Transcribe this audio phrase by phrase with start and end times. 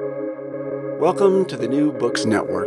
[0.00, 2.66] Welcome to the New Books Network.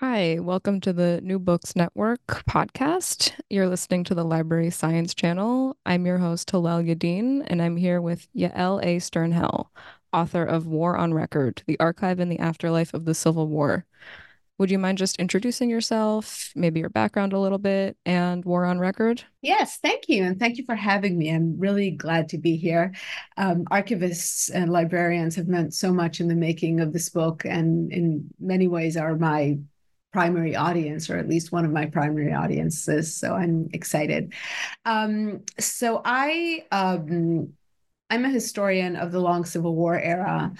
[0.00, 3.30] Hi, welcome to the New Books Network podcast.
[3.48, 5.76] You're listening to the Library Science Channel.
[5.86, 8.96] I'm your host, Hallel Yadin, and I'm here with Yael A.
[8.96, 9.66] Sternhell,
[10.12, 13.84] author of War on Record The Archive and the Afterlife of the Civil War.
[14.58, 18.80] Would you mind just introducing yourself, maybe your background a little bit, and War on
[18.80, 19.22] Record?
[19.40, 20.24] Yes, thank you.
[20.24, 21.30] And thank you for having me.
[21.30, 22.92] I'm really glad to be here.
[23.36, 27.92] Um, archivists and librarians have meant so much in the making of this book, and
[27.92, 29.58] in many ways are my
[30.12, 33.16] primary audience, or at least one of my primary audiences.
[33.16, 34.32] So I'm excited.
[34.84, 36.64] Um, so I.
[36.72, 37.52] Um,
[38.10, 40.54] I'm a historian of the long Civil War era,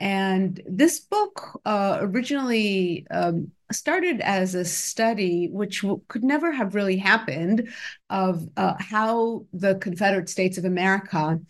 [0.00, 6.74] and this book uh, originally um, started as a study, which w- could never have
[6.74, 7.68] really happened,
[8.08, 11.40] of uh, how the Confederate States of America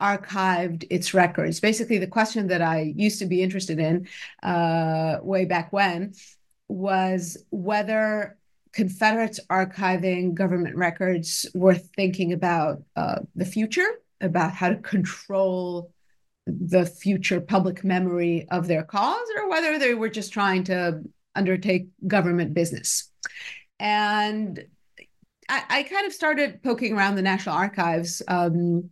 [0.00, 1.60] archived its records.
[1.60, 4.08] Basically, the question that I used to be interested in
[4.42, 6.14] uh, way back when
[6.68, 8.36] was whether
[8.72, 13.86] Confederates archiving government records were thinking about uh, the future,
[14.20, 15.91] about how to control
[16.46, 21.00] the future public memory of their cause or whether they were just trying to
[21.34, 23.10] undertake government business.
[23.78, 24.64] And
[25.48, 28.90] I, I kind of started poking around the National Archives um,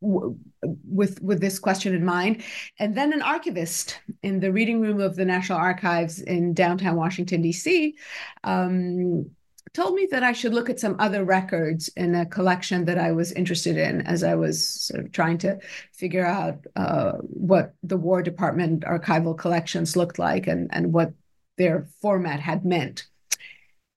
[0.00, 2.42] w- with with this question in mind,
[2.78, 7.42] and then an archivist in the reading room of the National Archives in downtown Washington
[7.42, 7.96] D.C.
[8.44, 9.30] Um,
[9.72, 13.12] told me that I should look at some other records in a collection that I
[13.12, 15.58] was interested in as I was sort of trying to
[15.92, 21.12] figure out uh, what the War Department archival collections looked like and, and what
[21.58, 23.06] their format had meant.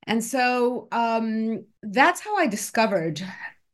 [0.08, 3.22] And so um, that's how I discovered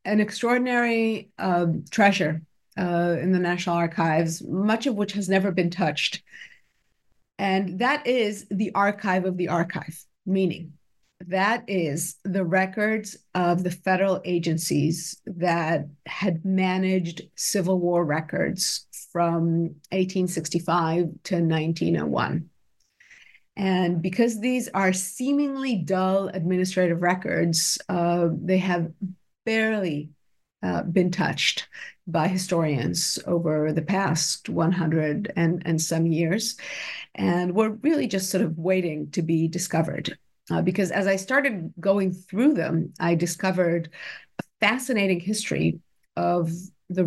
[0.03, 2.41] an extraordinary uh, treasure
[2.77, 6.21] uh, in the National Archives, much of which has never been touched.
[7.37, 10.73] And that is the archive of the archive, meaning
[11.21, 19.75] that is the records of the federal agencies that had managed Civil War records from
[19.91, 22.49] 1865 to 1901.
[23.57, 28.91] And because these are seemingly dull administrative records, uh, they have
[29.45, 30.09] barely
[30.61, 31.67] uh, been touched
[32.07, 36.57] by historians over the past 100 and, and some years.
[37.15, 40.17] And we're really just sort of waiting to be discovered.
[40.51, 43.89] Uh, because as I started going through them, I discovered
[44.39, 45.79] a fascinating history
[46.15, 46.51] of
[46.89, 47.05] the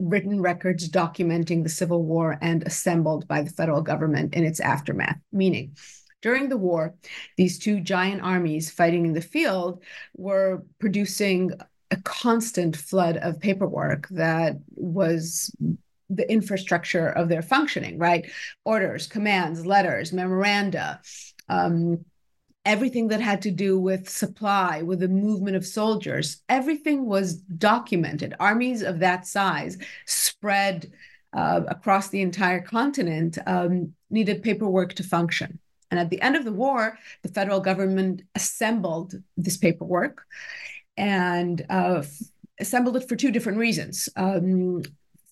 [0.00, 5.18] written records documenting the Civil War and assembled by the federal government in its aftermath.
[5.32, 5.76] Meaning,
[6.20, 6.94] during the war,
[7.36, 9.82] these two giant armies fighting in the field
[10.16, 11.52] were producing
[11.90, 15.54] a constant flood of paperwork that was
[16.08, 18.30] the infrastructure of their functioning, right?
[18.64, 21.00] Orders, commands, letters, memoranda.
[21.48, 22.04] Um,
[22.64, 28.34] everything that had to do with supply, with the movement of soldiers, everything was documented.
[28.38, 30.92] Armies of that size spread
[31.32, 35.58] uh, across the entire continent um, needed paperwork to function.
[35.90, 40.22] And at the end of the war, the federal government assembled this paperwork
[40.96, 42.02] and uh,
[42.60, 44.08] assembled it for two different reasons.
[44.16, 44.82] Um,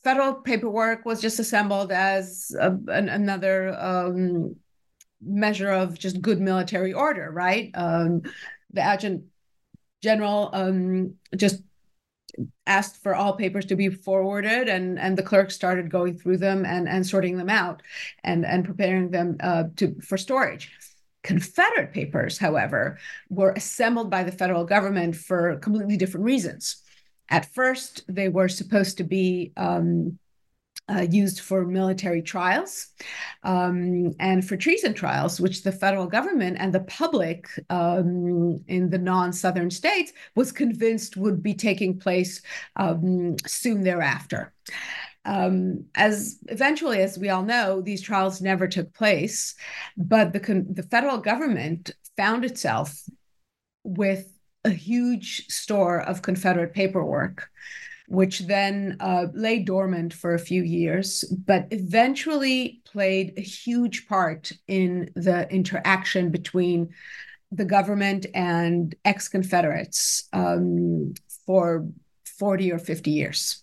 [0.02, 4.56] federal paperwork was just assembled as a, an, another um,
[5.20, 7.70] measure of just good military order, right?
[7.74, 8.22] Um,
[8.72, 9.24] the adjutant
[10.02, 11.62] general um, just
[12.66, 16.64] asked for all papers to be forwarded, and and the clerk started going through them
[16.64, 17.82] and and sorting them out,
[18.22, 20.70] and and preparing them uh, to for storage.
[21.24, 26.82] Confederate papers, however, were assembled by the federal government for completely different reasons.
[27.28, 30.18] At first, they were supposed to be um,
[30.90, 32.88] uh, used for military trials
[33.42, 38.98] um, and for treason trials, which the federal government and the public um, in the
[38.98, 42.42] non Southern states was convinced would be taking place
[42.76, 44.52] um, soon thereafter.
[45.24, 49.54] Um, as eventually, as we all know, these trials never took place,
[49.96, 53.02] but the, the federal government found itself
[53.84, 54.32] with
[54.64, 57.48] a huge store of Confederate paperwork
[58.08, 64.50] which then uh, lay dormant for a few years, but eventually played a huge part
[64.66, 66.88] in the interaction between
[67.52, 71.12] the government and ex Confederates um,
[71.46, 71.86] for
[72.38, 73.62] 40 or 50 years.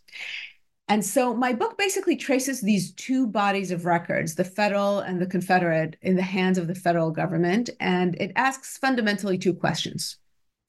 [0.88, 5.26] And so my book basically traces these two bodies of records, the federal and the
[5.26, 7.72] Confederate, in the hands of the federal government.
[7.80, 10.18] And it asks fundamentally two questions.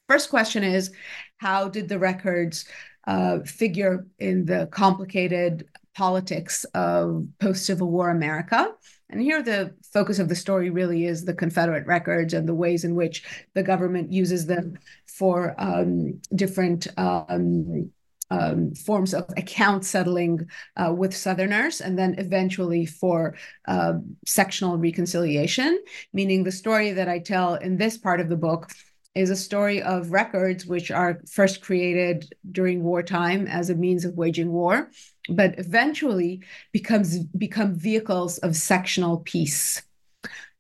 [0.08, 0.92] First question is
[1.38, 2.64] How did the records
[3.06, 8.72] uh, figure in the complicated politics of post Civil War America.
[9.08, 12.84] And here, the focus of the story really is the Confederate records and the ways
[12.84, 13.22] in which
[13.54, 17.90] the government uses them for um, different um,
[18.30, 23.36] um, forms of account settling uh, with Southerners, and then eventually for
[23.68, 23.94] uh,
[24.26, 25.80] sectional reconciliation,
[26.12, 28.70] meaning the story that I tell in this part of the book
[29.16, 34.14] is a story of records which are first created during wartime as a means of
[34.14, 34.90] waging war,
[35.30, 36.42] but eventually
[36.72, 39.82] becomes become vehicles of sectional peace.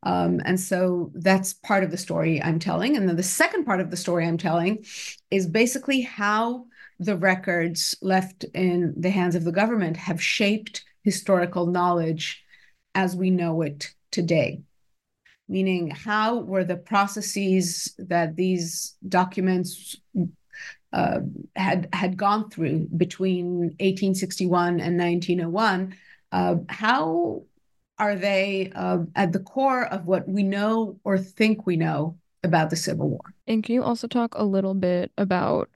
[0.02, 2.96] Um, and so that's part of the story I'm telling.
[2.96, 4.84] And then the second part of the story I'm telling
[5.30, 6.66] is basically how
[6.98, 12.42] the records left in the hands of the government have shaped historical knowledge
[12.94, 14.62] as we know it today.
[15.48, 19.96] Meaning, how were the processes that these documents
[20.92, 21.20] uh,
[21.54, 25.94] had had gone through between 1861 and 1901?
[26.32, 27.42] Uh, how
[27.98, 32.70] are they uh, at the core of what we know or think we know about
[32.70, 33.20] the Civil War?
[33.46, 35.70] And can you also talk a little bit about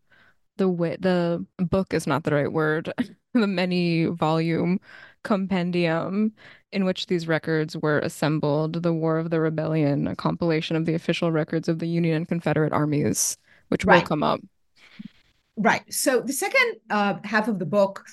[0.57, 2.93] the way the book is not the right word,
[3.35, 4.81] the many volume
[5.23, 6.33] compendium
[6.73, 10.95] in which these records were assembled, The War of the Rebellion, a compilation of the
[10.95, 13.37] official records of the Union and Confederate armies,
[13.69, 14.03] which right.
[14.03, 14.41] will come up.
[15.57, 15.83] Right.
[15.93, 18.05] So the second uh, half of the book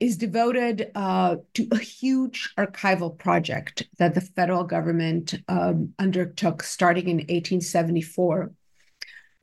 [0.00, 7.08] is devoted uh, to a huge archival project that the federal government um, undertook starting
[7.08, 8.50] in 1874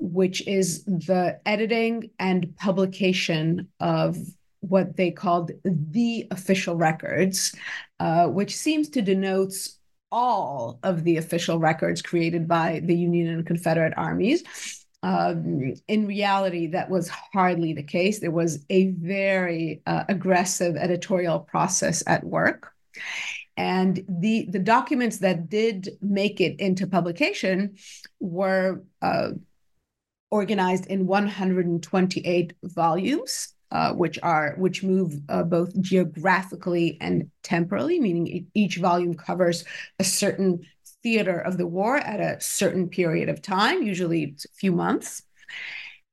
[0.02, 4.18] which is the editing and publication of
[4.62, 7.54] what they called the official records,
[8.00, 9.54] uh, which seems to denote
[10.12, 14.44] all of the official records created by the Union and Confederate armies.
[15.04, 18.20] Um, in reality, that was hardly the case.
[18.20, 22.72] There was a very uh, aggressive editorial process at work.
[23.58, 27.78] And the, the documents that did make it into publication
[28.20, 29.32] were uh,
[30.30, 33.54] organized in 128 volumes.
[33.72, 39.64] Uh, which are which move uh, both geographically and temporally, meaning each volume covers
[39.98, 40.60] a certain
[41.02, 45.24] theater of the war at a certain period of time, usually a few months.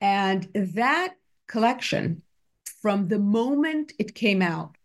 [0.00, 1.14] And that
[1.48, 2.22] collection,
[2.80, 4.76] from the moment it came out,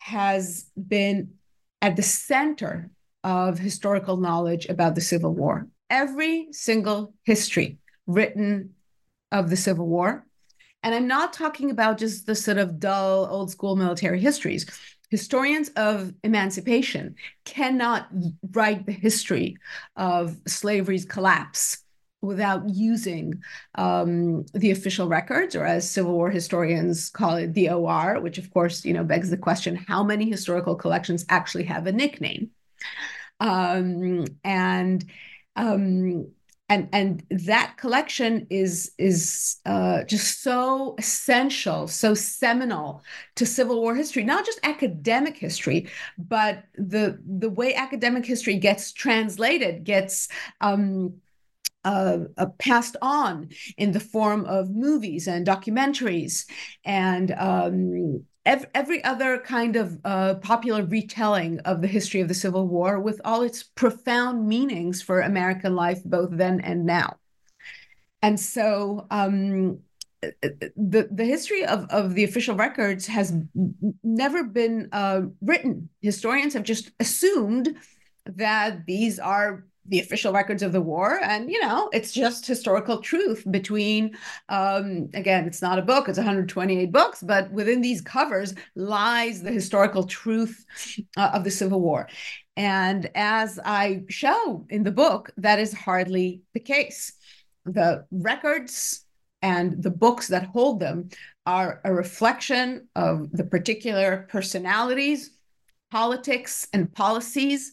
[0.00, 1.34] has been
[1.80, 2.90] at the center
[3.22, 5.68] of historical knowledge about the Civil War.
[5.90, 7.78] Every single history
[8.08, 8.74] written
[9.30, 10.25] of the Civil War.
[10.82, 14.66] And I'm not talking about just the sort of dull old school military histories.
[15.10, 17.14] Historians of emancipation
[17.44, 18.08] cannot
[18.52, 19.56] write the history
[19.96, 21.78] of slavery's collapse
[22.22, 23.40] without using
[23.76, 28.52] um, the official records, or as Civil War historians call it, the OR, which of
[28.52, 32.50] course, you know, begs the question: How many historical collections actually have a nickname?
[33.38, 35.04] Um, and
[35.54, 36.30] um,
[36.68, 43.04] and and that collection is is uh, just so essential, so seminal
[43.36, 48.92] to Civil War history, not just academic history, but the the way academic history gets
[48.92, 50.28] translated, gets
[50.60, 51.14] um,
[51.84, 56.46] uh, uh, passed on in the form of movies and documentaries
[56.84, 62.66] and um, every other kind of uh, popular retelling of the history of the Civil
[62.68, 67.16] War with all its profound meanings for American life, both then and now.
[68.22, 69.80] And so um,
[70.20, 73.34] the, the history of, of the official records has
[74.02, 75.88] never been uh, written.
[76.00, 77.76] Historians have just assumed
[78.24, 81.20] that these are the official records of the war.
[81.22, 84.16] And you know it's just historical truth between
[84.48, 89.50] um, again it's not a book it's 128 books but within these covers lies the
[89.50, 90.64] historical truth
[91.16, 92.08] uh, of the civil war.
[92.56, 97.12] And as i show in the book that is hardly the case.
[97.64, 99.04] The records
[99.42, 101.10] and the books that hold them
[101.44, 105.30] are a reflection of the particular personalities
[105.90, 107.72] politics and policies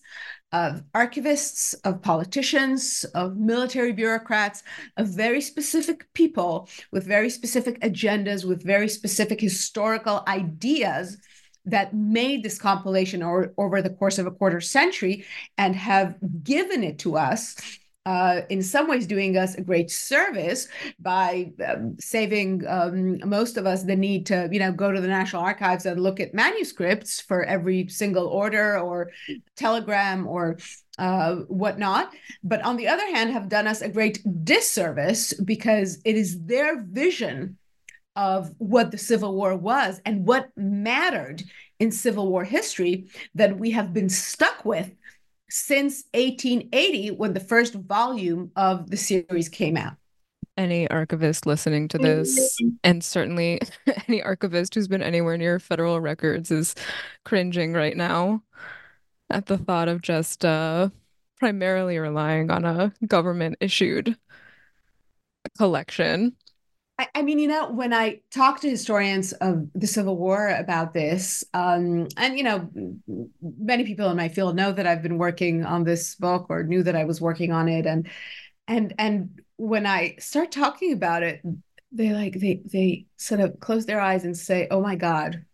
[0.54, 4.64] of archivists, of politicians, of military bureaucrats,
[4.98, 11.18] of very specific people with very specific agendas, with very specific historical ideas
[11.66, 15.26] that made this compilation or, over the course of a quarter century
[15.58, 17.56] and have given it to us
[18.06, 20.68] uh, in some ways doing us a great service
[21.00, 25.08] by um, saving um, most of us the need to you know go to the
[25.08, 29.12] national archives and look at manuscripts for every single order or
[29.56, 30.58] telegram or
[31.00, 32.14] uh, whatnot.
[32.44, 36.84] But on the other hand have done us a great disservice because it is their
[36.84, 37.58] vision
[38.16, 41.42] of what the Civil War was and what mattered
[41.80, 44.92] in Civil War history that we have been stuck with
[45.54, 49.94] since 1880 when the first volume of the series came out.
[50.58, 53.62] Any archivist listening to this, and certainly
[54.08, 56.74] any archivist who's been anywhere near federal records, is
[57.24, 58.42] cringing right now
[59.30, 60.90] at the thought of just uh,
[61.38, 64.18] primarily relying on a government issued
[65.56, 66.36] collection.
[67.00, 70.94] I, I, mean, you know, when I talk to historians of the Civil War about
[70.94, 72.70] this, um, and you know,
[73.42, 76.84] many people in my field know that I've been working on this book or knew
[76.84, 78.08] that I was working on it, and
[78.68, 81.42] and and when I start talking about it,
[81.92, 85.46] they like they they sort of close their eyes and say, "Oh my God,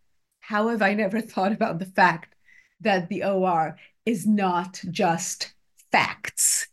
[0.41, 2.35] how have I never thought about the fact
[2.81, 5.53] that the OR is not just
[5.91, 6.67] facts,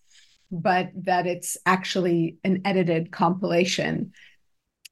[0.50, 4.12] but that it's actually an edited compilation?"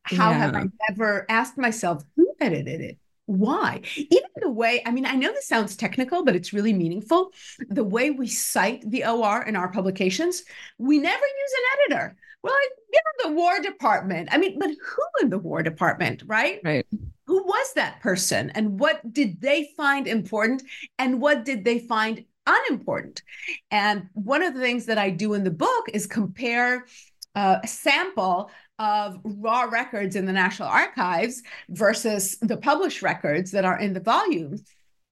[0.05, 0.39] How yeah.
[0.39, 2.99] have I ever asked myself who edited it?
[3.27, 3.81] Why?
[3.97, 7.31] Even the way, I mean, I know this sounds technical, but it's really meaningful.
[7.69, 10.45] The way we cite the OR in our publications,
[10.79, 12.17] we never use an editor.
[12.45, 14.29] You know, the War Department.
[14.31, 16.61] I mean, but who in the War Department, right?
[16.63, 16.87] Right.
[17.27, 20.63] Who was that person and what did they find important
[20.99, 23.23] and what did they find unimportant?
[23.71, 26.85] And one of the things that I do in the book is compare
[27.35, 33.65] uh, a sample of raw records in the National Archives versus the published records that
[33.65, 34.63] are in the volumes.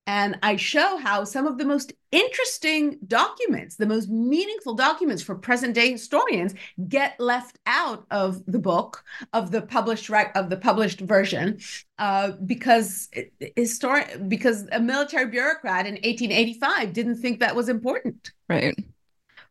[0.06, 5.36] And I show how some of the most interesting documents, the most meaningful documents for
[5.36, 6.54] present day historians,
[6.88, 11.60] get left out of the book of the published rec- of the published version,
[11.98, 13.10] uh, because
[13.54, 18.32] historic because a military bureaucrat in 1885 didn't think that was important.
[18.48, 18.76] Right.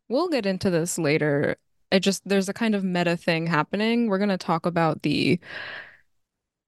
[0.09, 1.55] We'll get into this later
[1.91, 4.07] it just there's a kind of meta thing happening.
[4.07, 5.39] We're going to talk about the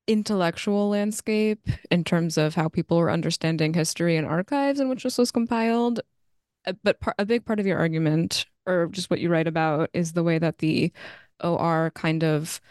[0.07, 5.17] intellectual landscape in terms of how people are understanding history and archives in which this
[5.17, 6.01] was compiled.
[6.65, 9.89] Uh, but par- a big part of your argument, or just what you write about,
[9.93, 10.91] is the way that the
[11.41, 12.61] OR kind of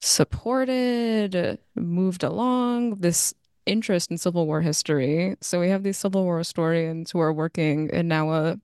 [0.00, 3.34] supported, moved along this
[3.66, 5.36] interest in Civil War history.
[5.40, 8.60] So we have these Civil War historians who are working in now a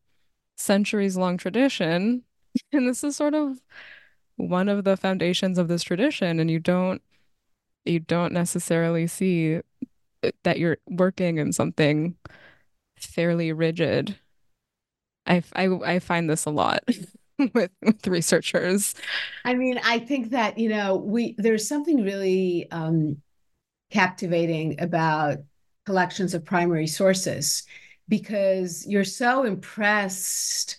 [0.56, 2.22] centuries long tradition
[2.72, 3.60] and this is sort of
[4.36, 7.02] one of the foundations of this tradition and you don't
[7.84, 9.60] you don't necessarily see
[10.42, 12.14] that you're working in something
[12.98, 14.18] fairly rigid.
[15.26, 16.82] I i, I find this a lot
[17.54, 18.94] with with researchers.
[19.44, 23.20] I mean i think that you know we there's something really um
[23.90, 25.38] captivating about
[25.86, 27.64] collections of primary sources
[28.08, 30.78] because you're so impressed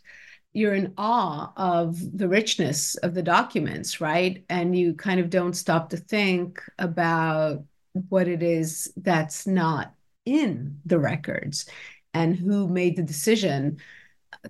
[0.54, 4.44] you're in awe of the richness of the documents, right?
[4.50, 7.64] And you kind of don't stop to think about
[8.10, 9.94] what it is that's not
[10.26, 11.66] in the records
[12.14, 13.78] and who made the decision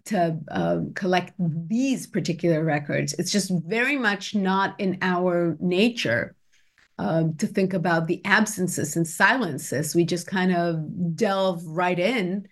[0.06, 3.14] to uh, collect these particular records.
[3.14, 6.36] It's just very much not in our nature
[6.98, 9.96] uh, to think about the absences and silences.
[9.96, 12.48] We just kind of delve right in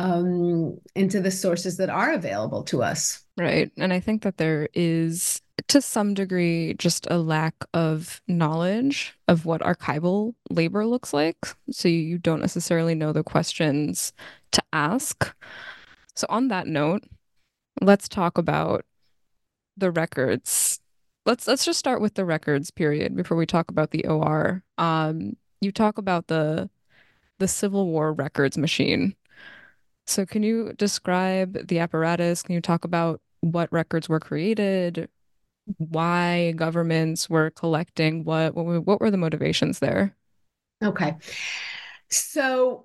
[0.00, 3.22] um, into the sources that are available to us.
[3.36, 3.70] Right.
[3.76, 9.44] And I think that there is, to some degree, just a lack of knowledge of
[9.44, 11.36] what archival labor looks like.
[11.70, 14.14] So you don't necessarily know the questions
[14.52, 15.34] to ask.
[16.16, 17.04] So, on that note,
[17.80, 18.84] let's talk about
[19.76, 20.80] the records.
[21.26, 24.62] Let's let's just start with the records period before we talk about the OR.
[24.76, 26.68] Um, you talk about the
[27.38, 29.14] the Civil War records machine
[30.10, 32.42] so, can you describe the apparatus?
[32.42, 35.08] Can you talk about what records were created,
[35.78, 38.54] why governments were collecting what?
[38.54, 40.16] What, were the motivations there?
[40.82, 41.16] Okay.
[42.10, 42.84] So,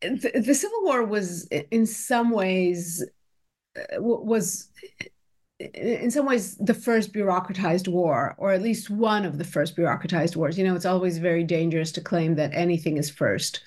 [0.00, 3.04] the, the Civil War was, in some ways,
[3.76, 4.68] uh, was
[5.60, 10.34] in some ways the first bureaucratized war or at least one of the first bureaucratized
[10.34, 13.60] wars you know it's always very dangerous to claim that anything is first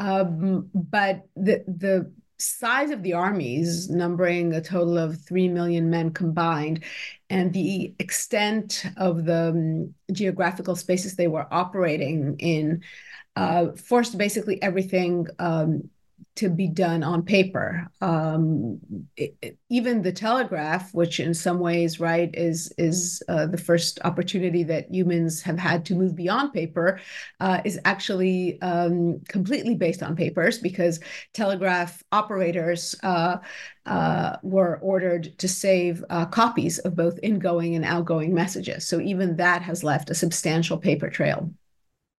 [0.00, 6.10] um, but the the size of the armies, numbering a total of 3 million men
[6.10, 6.84] combined,
[7.30, 12.82] and the extent of the um, geographical spaces they were operating in,
[13.36, 15.88] uh, forced basically everything um,
[16.36, 17.86] to be done on paper.
[18.00, 18.80] Um,
[19.16, 24.00] it, it, even the telegraph, which in some ways, right, is is uh, the first
[24.04, 27.00] opportunity that humans have had to move beyond paper,
[27.40, 31.00] uh, is actually um, completely based on papers because
[31.32, 33.36] telegraph operators uh,
[33.86, 38.86] uh were ordered to save uh, copies of both ingoing and outgoing messages.
[38.86, 41.52] So even that has left a substantial paper trail.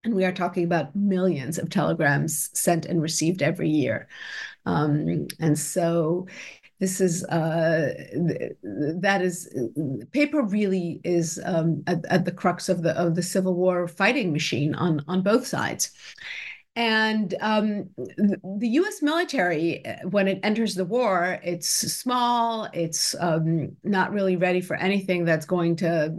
[0.05, 4.09] And we are talking about millions of telegrams sent and received every year.
[4.67, 6.27] Um, and so
[6.81, 7.95] this is uh,
[9.01, 9.49] that is
[10.13, 14.33] paper really is um, at, at, the crux of the of the Civil War fighting
[14.33, 15.93] machine on on both sides.
[16.77, 19.01] And um, the U.S.
[19.01, 22.69] military, when it enters the war, it's small.
[22.73, 26.13] It's um, not really ready for anything that's going to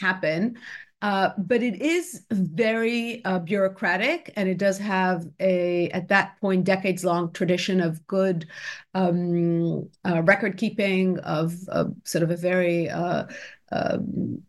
[0.00, 0.58] happen.
[1.04, 6.64] Uh, but it is very uh, bureaucratic, and it does have a, at that point,
[6.64, 8.46] decades long tradition of good
[8.94, 13.26] um, uh, record keeping, of, of, sort of a very uh,
[13.70, 14.42] um,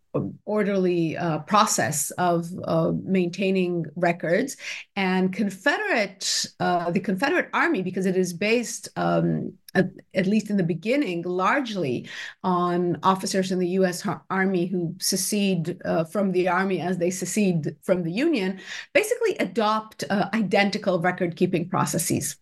[0.45, 4.57] orderly uh, process of uh, maintaining records.
[4.95, 10.57] And Confederate, uh, the Confederate Army, because it is based, um, at, at, least in
[10.57, 12.07] the beginning, largely
[12.43, 14.07] on officers in the U.S.
[14.29, 18.59] Army who secede uh, from the Army as they secede from the Union,
[18.93, 22.37] basically adopt uh, identical record keeping processes.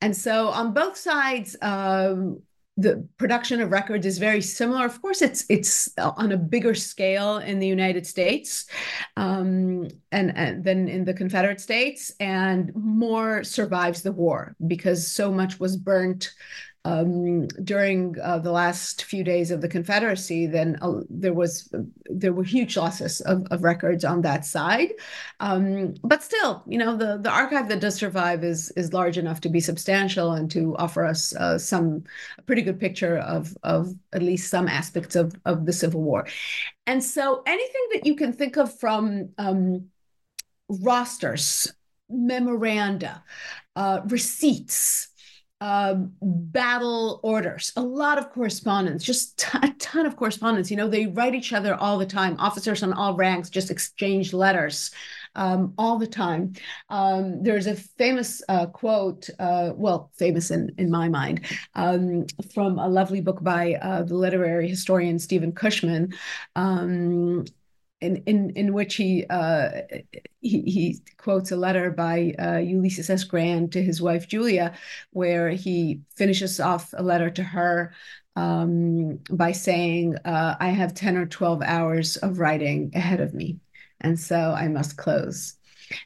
[0.00, 2.42] And so on both sides, um,
[2.76, 4.86] the production of records is very similar.
[4.86, 8.66] Of course, it's it's on a bigger scale in the United States
[9.16, 15.30] um, and, and than in the Confederate States, and more survives the war because so
[15.30, 16.32] much was burnt
[16.84, 21.72] um, during uh, the last few days of the Confederacy, then uh, there was
[22.06, 24.90] there were huge losses of, of records on that side.
[25.38, 29.40] Um, but still, you know, the the archive that does survive is is large enough
[29.42, 32.02] to be substantial and to offer us uh, some
[32.38, 36.26] a pretty good picture of of at least some aspects of of the Civil War.
[36.86, 39.86] And so, anything that you can think of from um,
[40.68, 41.72] rosters,
[42.08, 43.22] memoranda,
[43.76, 45.11] uh, receipts
[45.62, 50.72] um, battle orders, a lot of correspondence, just t- a ton of correspondence.
[50.72, 52.34] You know, they write each other all the time.
[52.40, 54.90] Officers on all ranks just exchange letters
[55.36, 56.54] um, all the time.
[56.88, 61.42] Um, there's a famous uh, quote, uh, well, famous in, in my mind,
[61.76, 66.12] um, from a lovely book by uh, the literary historian Stephen Cushman.
[68.02, 69.70] In, in, in which he, uh,
[70.40, 73.22] he, he quotes a letter by uh, Ulysses S.
[73.22, 74.74] Grant to his wife Julia,
[75.12, 77.94] where he finishes off a letter to her
[78.34, 83.60] um, by saying, uh, "I have ten or twelve hours of writing ahead of me,
[84.00, 85.54] and so I must close."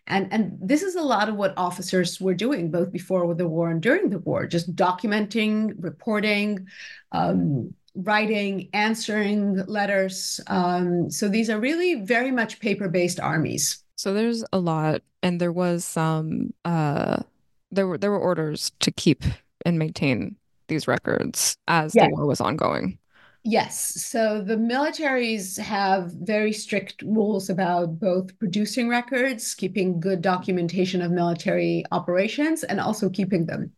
[0.06, 3.70] And and this is a lot of what officers were doing both before the war
[3.70, 6.66] and during the war, just documenting, reporting.
[7.12, 10.40] Um, writing, answering letters.
[10.46, 13.82] Um, so these are really very much paper based armies.
[13.96, 16.52] So there's a lot, and there was some.
[16.64, 17.22] Uh,
[17.70, 19.24] there were there were orders to keep
[19.64, 20.36] and maintain
[20.68, 22.06] these records as yes.
[22.06, 22.98] the war was ongoing.
[23.42, 24.04] Yes.
[24.04, 31.12] So the militaries have very strict rules about both producing records, keeping good documentation of
[31.12, 33.70] military operations, and also keeping them.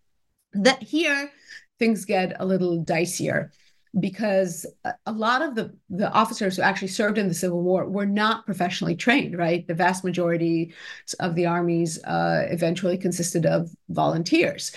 [0.54, 1.30] That here
[1.78, 3.50] things get a little dicier
[4.00, 4.66] because
[5.06, 8.44] a lot of the, the officers who actually served in the Civil War were not
[8.44, 9.66] professionally trained, right?
[9.66, 10.74] The vast majority
[11.20, 14.72] of the armies uh, eventually consisted of volunteers.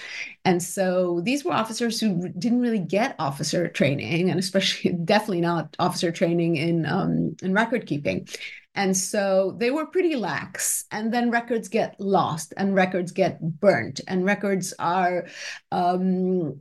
[0.45, 5.75] And so these were officers who didn't really get officer training, and especially definitely not
[5.79, 8.27] officer training in, um, in record keeping.
[8.73, 10.85] And so they were pretty lax.
[10.91, 15.27] And then records get lost and records get burnt and records are
[15.71, 16.59] um,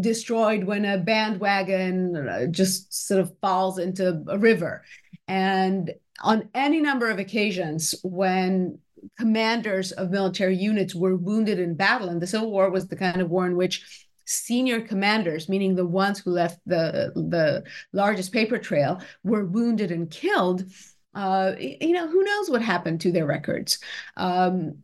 [0.00, 4.84] destroyed when a bandwagon uh, just sort of falls into a river.
[5.26, 5.92] And
[6.22, 8.78] on any number of occasions, when
[9.18, 13.20] commanders of military units were wounded in battle, and the Civil War was the kind
[13.20, 18.58] of war in which senior commanders, meaning the ones who left the, the largest paper
[18.58, 20.64] trail, were wounded and killed
[21.14, 23.78] uh, you know, who knows what happened to their records?
[24.16, 24.74] Um,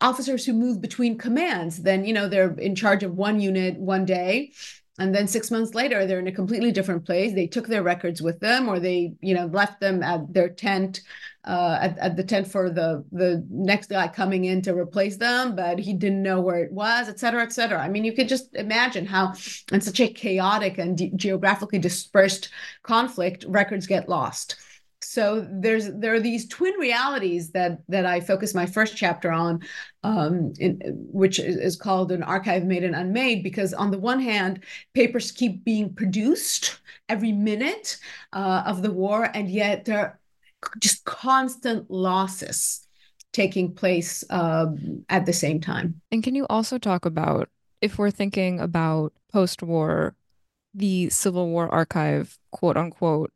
[0.00, 4.04] officers who move between commands, then, you know, they're in charge of one unit one
[4.04, 4.52] day.
[4.98, 7.32] And then six months later, they're in a completely different place.
[7.32, 11.00] They took their records with them, or they, you know, left them at their tent,
[11.46, 15.56] uh, at, at the tent for the the next guy coming in to replace them,
[15.56, 17.78] but he didn't know where it was, et cetera, et cetera.
[17.78, 19.32] I mean, you could just imagine how,
[19.72, 22.50] in such a chaotic and geographically dispersed
[22.82, 24.56] conflict, records get lost.
[25.02, 29.60] So there's there are these twin realities that that I focus my first chapter on,
[30.02, 33.42] um, in, which is called an archive made and unmade.
[33.42, 34.62] Because on the one hand,
[34.94, 37.98] papers keep being produced every minute
[38.32, 40.20] uh, of the war, and yet there are
[40.78, 42.86] just constant losses
[43.32, 46.00] taking place um, at the same time.
[46.10, 47.48] And can you also talk about
[47.80, 50.14] if we're thinking about post-war,
[50.74, 53.32] the Civil War archive, quote unquote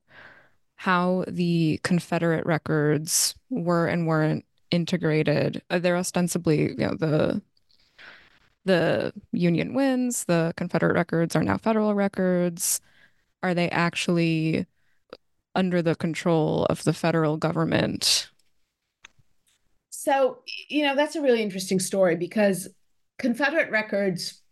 [0.77, 5.63] how the Confederate records were and weren't integrated.
[5.71, 7.43] Uh, they're ostensibly, you know, the
[8.65, 12.81] the Union wins, the Confederate records are now federal records.
[13.43, 14.67] Are they actually
[15.55, 18.31] under the control of the federal government?
[19.91, 22.69] So, you know, that's a really interesting story because
[23.19, 24.43] Confederate records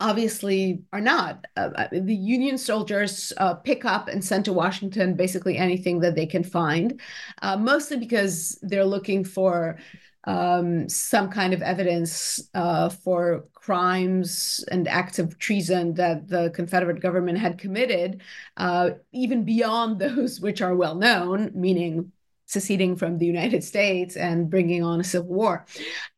[0.00, 1.44] obviously are not.
[1.56, 6.14] Uh, uh, the Union soldiers uh, pick up and send to Washington basically anything that
[6.14, 7.00] they can find,
[7.42, 9.78] uh, mostly because they're looking for
[10.24, 17.00] um, some kind of evidence uh, for crimes and acts of treason that the Confederate
[17.00, 18.20] government had committed,
[18.56, 22.12] uh, even beyond those which are well known, meaning
[22.48, 25.66] seceding from the United States and bringing on a civil war.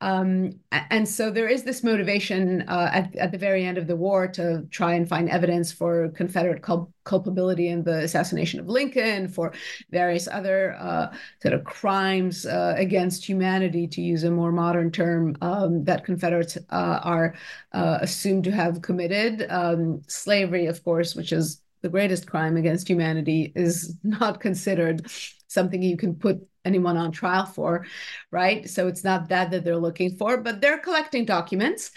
[0.01, 3.97] Um, and so there is this motivation uh, at, at the very end of the
[3.97, 9.27] war to try and find evidence for Confederate cul- culpability in the assassination of Lincoln,
[9.27, 9.53] for
[9.91, 11.13] various other uh,
[11.43, 16.57] sort of crimes uh, against humanity, to use a more modern term, um, that Confederates
[16.57, 17.35] uh, are
[17.73, 19.47] uh, assumed to have committed.
[19.51, 25.11] Um, slavery, of course, which is the greatest crime against humanity, is not considered
[25.51, 27.87] something you can put anyone on trial for,
[28.31, 28.69] right?
[28.69, 31.91] So it's not that that they're looking for, but they're collecting documents.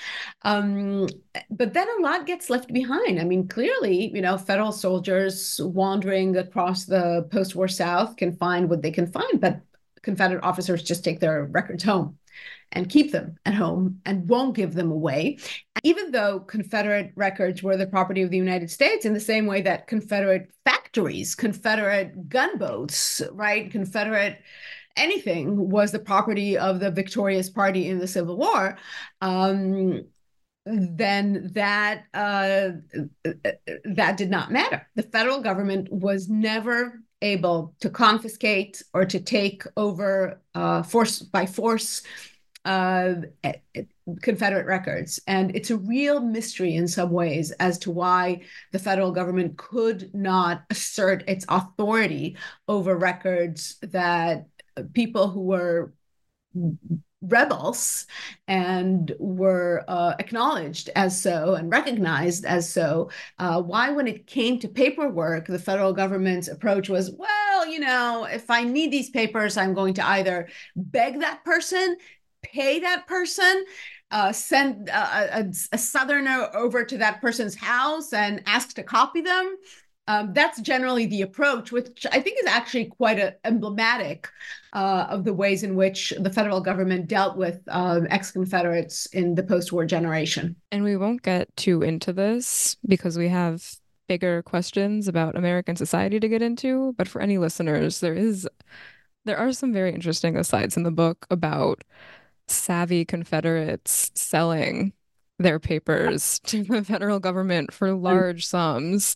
[0.43, 1.07] Um,
[1.49, 3.19] but then a lot gets left behind.
[3.19, 8.81] I mean, clearly, you know, federal soldiers wandering across the post-war South can find what
[8.81, 9.59] they can find, but
[10.01, 12.17] Confederate officers just take their records home
[12.73, 15.37] and keep them at home and won't give them away.
[15.83, 19.61] Even though Confederate records were the property of the United States, in the same way
[19.61, 24.41] that Confederate factories, Confederate gunboats, right, Confederate
[24.95, 28.77] anything was the property of the victorious party in the Civil War.
[29.21, 30.05] Um,
[30.65, 32.69] then that uh,
[33.83, 34.87] that did not matter.
[34.95, 41.45] The federal government was never able to confiscate or to take over uh, force by
[41.45, 42.03] force
[42.65, 43.15] uh,
[44.21, 45.19] Confederate records.
[45.27, 50.13] And it's a real mystery in some ways as to why the federal government could
[50.13, 54.47] not assert its authority over records that
[54.93, 55.93] people who were
[57.23, 58.05] rebels
[58.47, 63.09] and were uh, acknowledged as so and recognized as so.
[63.39, 68.25] Uh, why, when it came to paperwork, the federal government's approach was, well, you know,
[68.25, 71.97] if I need these papers, I'm going to either beg that person,
[72.43, 73.65] pay that person,
[74.11, 79.21] uh, send a, a, a, southerner over to that person's house and ask to copy
[79.21, 79.57] them.
[80.07, 84.27] Um, that's generally the approach, which I think is actually quite a, emblematic
[84.73, 89.35] uh, of the ways in which the federal government dealt with um, ex Confederates in
[89.35, 90.57] the post war generation.
[90.71, 93.63] And we won't get too into this because we have
[94.07, 96.93] bigger questions about American society to get into.
[96.97, 98.47] But for any listeners, there is
[99.25, 101.83] there are some very interesting asides in the book about
[102.47, 104.93] savvy Confederates selling
[105.39, 109.15] their papers to the federal government for large sums,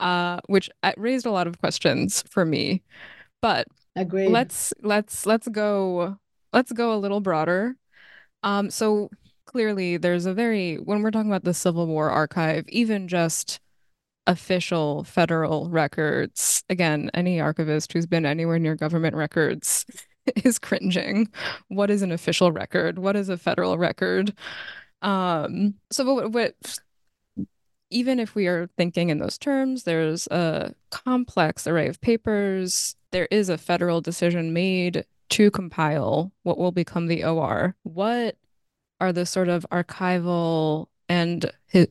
[0.00, 2.82] uh, which uh, raised a lot of questions for me.
[3.42, 4.28] But Agreed.
[4.28, 6.18] let's let's let's go
[6.52, 7.76] let's go a little broader.
[8.42, 9.10] Um, so
[9.46, 13.60] clearly, there's a very when we're talking about the Civil War archive, even just
[14.26, 16.62] official federal records.
[16.68, 19.84] Again, any archivist who's been anywhere near government records
[20.44, 21.28] is cringing.
[21.68, 22.98] What is an official record?
[22.98, 24.32] What is a federal record?
[25.02, 26.78] Um, so what, what
[27.90, 32.94] even if we are thinking in those terms, there's a complex array of papers.
[33.10, 37.74] There is a federal decision made to compile what will become the OR.
[37.82, 38.36] What
[39.00, 41.88] are the sort of archival and hi-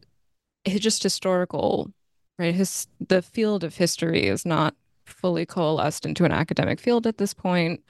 [0.66, 1.92] just historical,
[2.38, 2.56] right?
[2.56, 4.76] His the field of history is not
[5.10, 7.84] fully coalesced into an academic field at this point.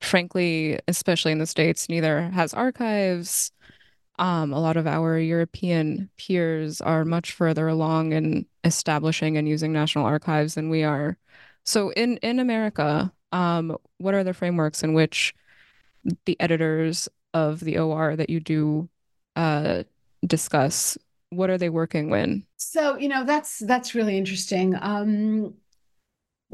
[0.00, 3.50] Frankly, especially in the States, neither has archives.
[4.18, 9.72] Um, a lot of our European peers are much further along in establishing and using
[9.72, 11.18] national archives than we are.
[11.64, 15.34] So in in America, um, what are the frameworks in which
[16.24, 18.88] the editors of the OR that you do
[19.34, 19.82] uh,
[20.26, 20.96] discuss
[21.30, 25.52] what are they working with so you know that's that's really interesting um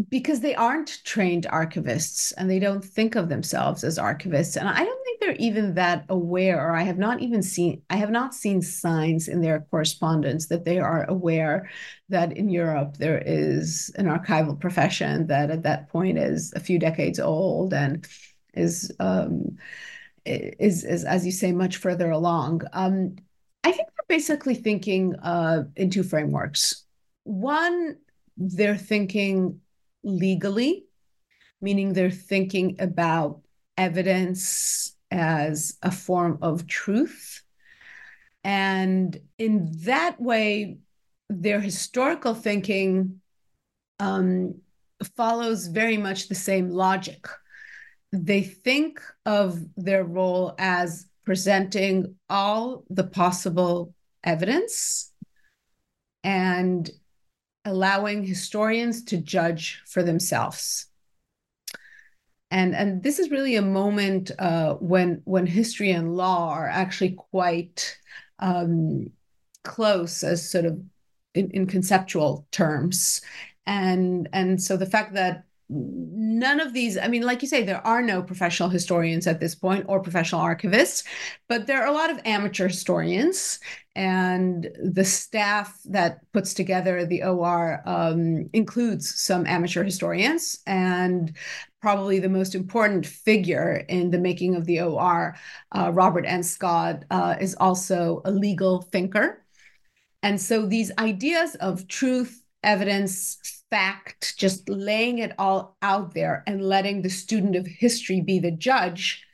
[0.09, 4.57] because they aren't trained archivists and they don't think of themselves as archivists.
[4.57, 7.97] And i don't think they're even that aware or i have not even seen i
[7.97, 11.71] have not seen signs in their correspondence that they are aware
[12.09, 16.79] that in europe there is an archival profession that at that point is a few
[16.79, 18.07] decades old and
[18.55, 19.57] is um,
[20.25, 22.63] is, is as you say much further along.
[22.73, 23.17] Um,
[23.65, 26.85] i think they're basically thinking uh, in two frameworks.
[27.25, 27.97] One
[28.37, 29.61] they're thinking
[30.05, 30.85] legally,
[31.61, 33.41] meaning they're thinking about
[33.77, 37.43] evidence as a form of truth.
[38.45, 40.79] And in that way,
[41.29, 43.21] their historical thinking
[43.99, 44.61] um,
[45.17, 47.27] follows very much the same logic.
[48.13, 55.13] They think of their role as presenting all the possible evidence
[56.25, 56.91] and
[57.65, 60.87] allowing historians to judge for themselves.
[62.51, 67.13] And, and this is really a moment uh, when when history and law are actually
[67.13, 67.99] quite
[68.41, 69.11] um,
[69.65, 70.79] close as sort of
[71.35, 73.23] in, in conceptual terms.
[73.65, 75.45] And and so the fact that
[75.75, 79.55] none of these i mean like you say there are no professional historians at this
[79.55, 81.05] point or professional archivists
[81.53, 83.61] but there are a lot of amateur historians.
[83.95, 91.37] And the staff that puts together the or um, includes some amateur historians and
[91.83, 95.37] probably the most important figure in the making of the or
[95.73, 96.43] uh, robert n.
[96.43, 99.45] Scott uh, is also a legal thinker.
[100.23, 103.39] And so these ideas of truth evidence
[103.71, 108.51] fact, just laying it all out there and letting the student of history be the
[108.51, 109.25] judge,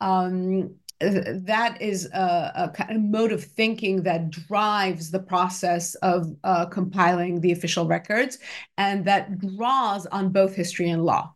[0.00, 6.26] um, that is a, a, kind of mode of thinking that drives the process of
[6.44, 8.38] uh, compiling the official records
[8.76, 11.32] and that draws on both history and law.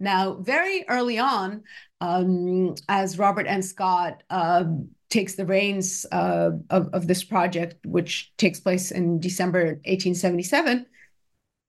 [0.00, 1.64] Now, very early on,
[2.00, 3.60] um, as Robert N.
[3.60, 4.64] Scott uh,
[5.10, 10.86] takes the reins uh, of, of this project, which takes place in December 1877,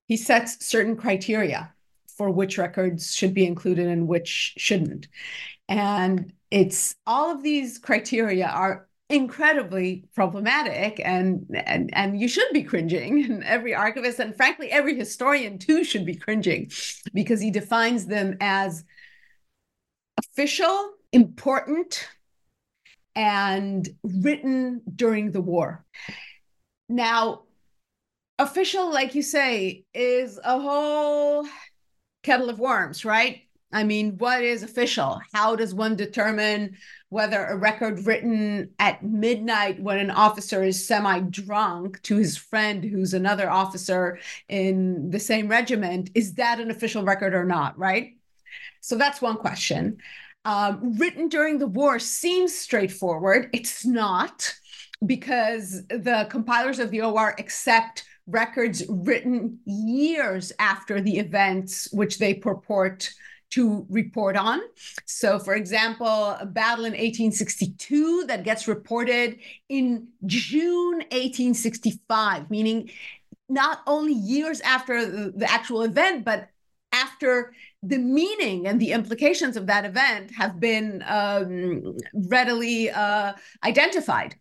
[0.07, 1.73] he sets certain criteria
[2.17, 5.07] for which records should be included and which shouldn't.
[5.69, 12.61] And it's all of these criteria are incredibly problematic and and and you should be
[12.61, 16.69] cringing and every archivist and frankly every historian too should be cringing
[17.11, 18.83] because he defines them as
[20.19, 22.07] official important
[23.19, 25.85] and written during the war
[26.89, 27.43] now
[28.39, 31.45] official, like you say, is a whole
[32.23, 33.41] kettle of worms, right?
[33.71, 35.21] I mean, what is official?
[35.31, 36.75] How does one determine
[37.09, 42.83] whether a record written at midnight when an officer is semi drunk to his friend
[42.83, 48.15] who's another officer in the same regiment, is that an official record or not, right?
[48.81, 49.99] So that's one question.
[50.49, 53.51] Um, written during the war seems straightforward.
[53.53, 54.51] It's not
[55.05, 62.33] because the compilers of the OR accept records written years after the events which they
[62.33, 63.11] purport
[63.51, 64.59] to report on.
[65.05, 69.37] So, for example, a battle in 1862 that gets reported
[69.69, 72.89] in June 1865, meaning
[73.49, 76.49] not only years after the, the actual event, but
[76.91, 84.35] after the meaning and the implications of that event have been um, readily uh, identified.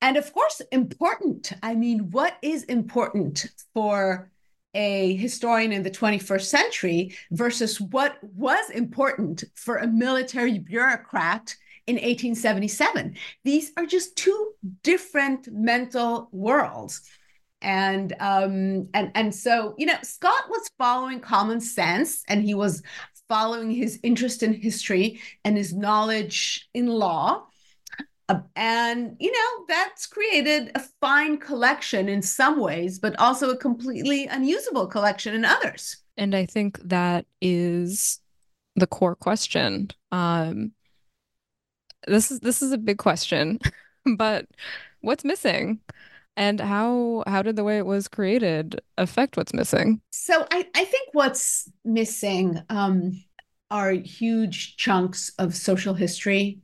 [0.00, 1.52] And of course important.
[1.62, 4.30] I mean what is important for
[4.74, 11.54] a historian in the 21st century versus what was important for a military bureaucrat
[11.86, 17.00] in 1877 these are just two different mental worlds
[17.62, 22.82] and um and and so you know scott was following common sense and he was
[23.28, 27.46] following his interest in history and his knowledge in law
[28.28, 33.56] uh, and, you know, that's created a fine collection in some ways, but also a
[33.56, 35.98] completely unusable collection in others.
[36.16, 38.20] And I think that is
[38.74, 39.90] the core question.
[40.10, 40.72] Um,
[42.08, 43.60] this is this is a big question,
[44.16, 44.46] but
[45.02, 45.80] what's missing?
[46.36, 50.00] And how how did the way it was created affect what's missing?
[50.10, 53.22] So I, I think what's missing um,
[53.70, 56.60] are huge chunks of social history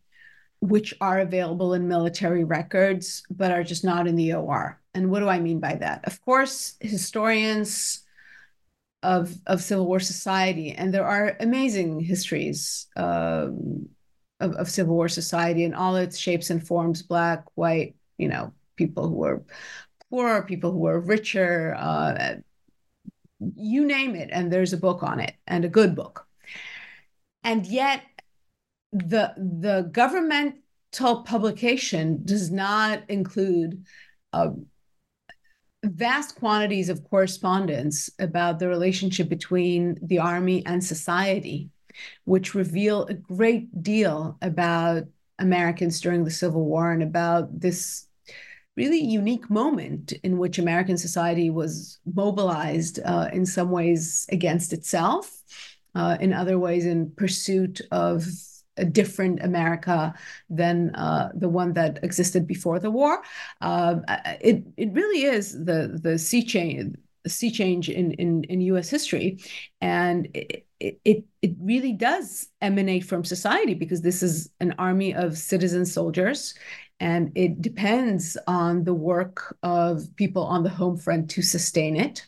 [0.63, 4.81] which are available in military records, but are just not in the OR.
[4.95, 6.05] And what do I mean by that?
[6.05, 8.05] Of course, historians
[9.03, 13.89] of, of Civil War society, and there are amazing histories um,
[14.39, 18.53] of, of Civil War society in all its shapes and forms black, white, you know,
[18.77, 19.43] people who were
[20.11, 22.37] poor, people who were richer, uh,
[23.57, 26.27] you name it, and there's a book on it, and a good book.
[27.43, 28.03] And yet,
[28.93, 33.85] the the governmental publication does not include
[34.33, 34.51] uh,
[35.85, 41.71] vast quantities of correspondence about the relationship between the army and society,
[42.25, 45.05] which reveal a great deal about
[45.39, 48.07] Americans during the Civil War and about this
[48.77, 55.43] really unique moment in which American society was mobilized uh, in some ways against itself,
[55.95, 58.27] uh, in other ways in pursuit of
[58.79, 60.15] a different America
[60.49, 63.23] than uh, the one that existed before the war.
[63.61, 63.97] Uh,
[64.41, 68.89] it it really is the the sea change sea change in in, in U.S.
[68.89, 69.39] history,
[69.81, 75.37] and it, it it really does emanate from society because this is an army of
[75.37, 76.55] citizen soldiers.
[77.03, 82.25] And it depends on the work of people on the home front to sustain it.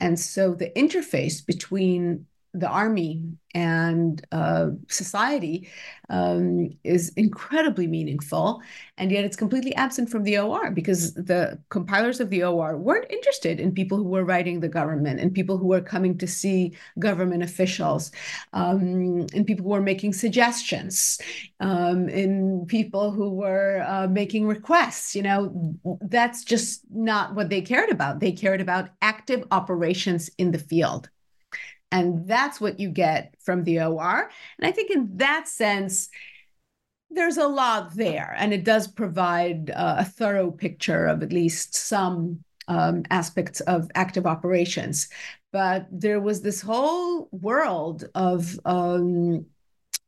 [0.00, 3.22] And so the interface between the army
[3.54, 5.68] and uh, society
[6.10, 8.62] um, is incredibly meaningful.
[8.98, 13.10] And yet it's completely absent from the OR because the compilers of the OR weren't
[13.10, 16.76] interested in people who were writing the government and people who were coming to see
[16.98, 18.10] government officials
[18.52, 21.18] um, and people who were making suggestions
[21.60, 25.14] um, and people who were uh, making requests.
[25.14, 28.20] You know, that's just not what they cared about.
[28.20, 31.08] They cared about active operations in the field.
[31.92, 34.30] And that's what you get from the OR.
[34.58, 36.08] And I think in that sense,
[37.10, 41.74] there's a lot there, and it does provide uh, a thorough picture of at least
[41.74, 45.08] some um, aspects of active operations.
[45.52, 49.44] But there was this whole world of um,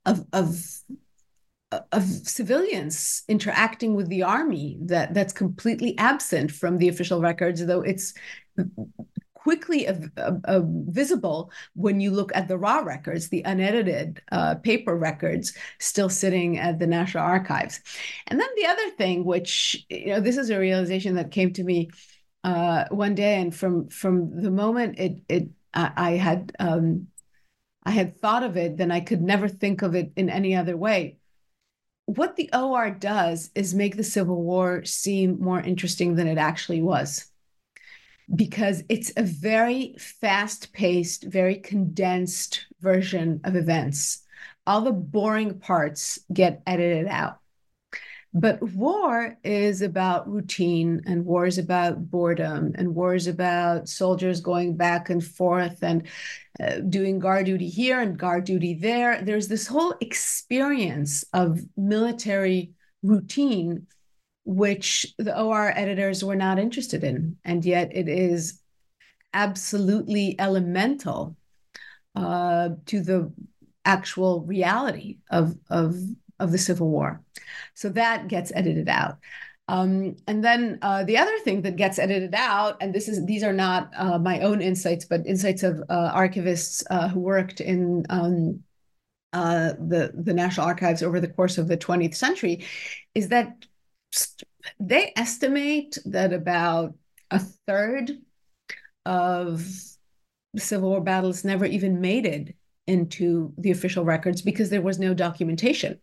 [0.07, 0.83] of, of
[1.92, 7.81] of civilians interacting with the army that that's completely absent from the official records though
[7.81, 8.14] it's
[9.45, 9.87] quickly
[10.89, 16.59] visible when you look at the raw records, the unedited uh, paper records still sitting
[16.59, 17.81] at the National Archives.
[18.27, 21.63] And then the other thing, which, you know, this is a realization that came to
[21.63, 21.91] me
[22.43, 27.09] uh, one day, and from from the moment it it I, I had um,
[27.85, 30.77] I had thought of it, then I could never think of it in any other
[30.77, 31.19] way.
[32.07, 36.83] What the OR does is make the Civil War seem more interesting than it actually
[36.83, 37.31] was
[38.35, 44.23] because it's a very fast paced, very condensed version of events.
[44.67, 47.39] All the boring parts get edited out.
[48.37, 54.41] But war is about routine, and war is about boredom, and war is about soldiers
[54.41, 56.09] going back and forth and
[56.61, 59.23] uh, doing guard duty here and guard duty there.
[59.23, 62.73] There's this whole experience of military
[63.05, 63.87] routine
[64.45, 67.37] which the OR editors were not interested in.
[67.45, 68.61] And yet it is
[69.33, 71.37] absolutely elemental
[72.15, 73.33] uh, to the
[73.85, 75.97] actual reality of, of,
[76.39, 77.23] of the Civil War.
[77.75, 79.19] So that gets edited out.
[79.67, 83.43] Um, and then uh, the other thing that gets edited out, and this is these
[83.43, 88.05] are not uh, my own insights, but insights of uh, archivists uh, who worked in
[88.11, 88.63] um,
[89.33, 92.67] uh, the the National Archives over the course of the 20th century,
[93.15, 93.65] is that
[94.81, 96.94] they estimate that about
[97.31, 98.12] a third
[99.05, 99.66] of
[100.57, 102.55] Civil War battles never even made it
[102.87, 105.98] into the official records because there was no documentation.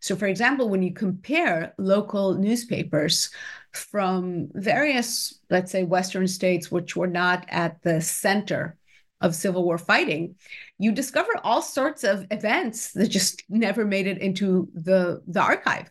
[0.00, 3.30] So, for example, when you compare local newspapers
[3.72, 8.76] from various, let's say, Western states, which were not at the center
[9.20, 10.36] of Civil War fighting,
[10.78, 15.90] you discover all sorts of events that just never made it into the, the archive.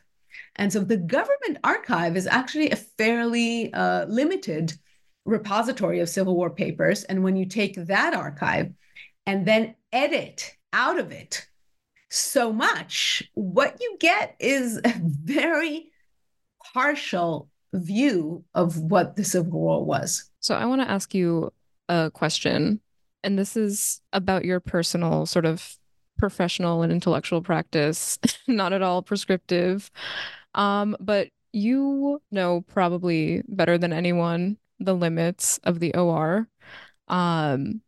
[0.59, 4.73] And so the government archive is actually a fairly uh, limited
[5.23, 7.05] repository of Civil War papers.
[7.05, 8.73] And when you take that archive
[9.25, 11.47] and then edit out of it
[12.09, 15.91] so much, what you get is a very
[16.73, 20.29] partial view of what the Civil War was.
[20.41, 21.53] So I want to ask you
[21.87, 22.81] a question.
[23.23, 25.77] And this is about your personal sort of
[26.17, 29.89] professional and intellectual practice, not at all prescriptive.
[30.55, 36.47] Um, but you know probably better than anyone the limits of the OR.
[37.07, 37.81] Um,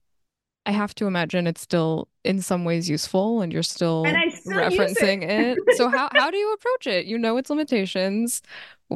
[0.65, 4.57] I have to imagine it's still in some ways useful and you're still, and still
[4.57, 5.57] referencing it.
[5.57, 5.77] it.
[5.77, 7.05] so how how do you approach it?
[7.05, 8.41] You know its limitations.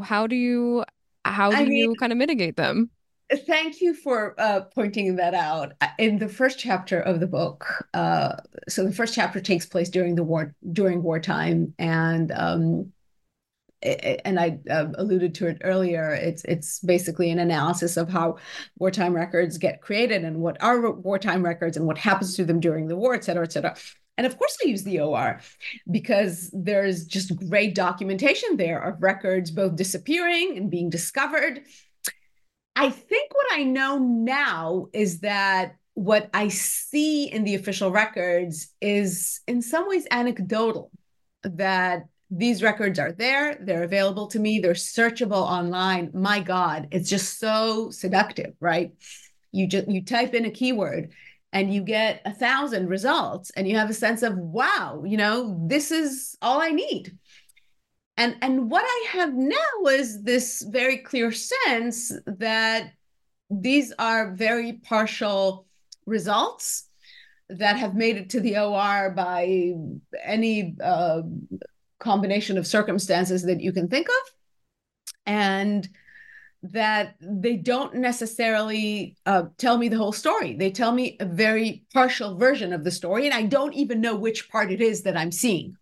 [0.04, 0.84] How do you
[1.24, 2.92] how do I mean, you kind of mitigate them?
[3.34, 5.74] Thank you for uh, pointing that out.
[5.98, 8.36] In the first chapter of the book, uh,
[8.70, 12.94] so the first chapter takes place during the war during wartime, and um,
[13.86, 16.14] and I uh, alluded to it earlier.
[16.14, 18.38] It's it's basically an analysis of how
[18.78, 22.88] wartime records get created and what are wartime records and what happens to them during
[22.88, 23.76] the war, et cetera, et cetera.
[24.18, 25.42] And of course, I use the OR
[25.92, 31.62] because there's just great documentation there of records both disappearing and being discovered.
[32.76, 38.68] I think what I know now is that what I see in the official records
[38.82, 40.92] is in some ways anecdotal,
[41.44, 42.08] that
[42.38, 46.12] these records are there, they're available to me, they're searchable online.
[46.14, 48.92] My God, it's just so seductive, right?
[49.52, 51.14] You just you type in a keyword
[51.54, 55.58] and you get a thousand results and you have a sense of wow, you know,
[55.68, 57.18] this is all I need.
[58.18, 62.92] And and what I have now is this very clear sense that
[63.50, 65.66] these are very partial
[66.06, 66.90] results
[67.50, 69.74] that have made it to the OR by
[70.24, 71.22] any uh,
[72.00, 74.32] combination of circumstances that you can think of.
[75.26, 75.88] And
[76.72, 80.56] that they don't necessarily uh, tell me the whole story.
[80.56, 84.16] They tell me a very partial version of the story, and I don't even know
[84.16, 85.78] which part it is that I'm seeing.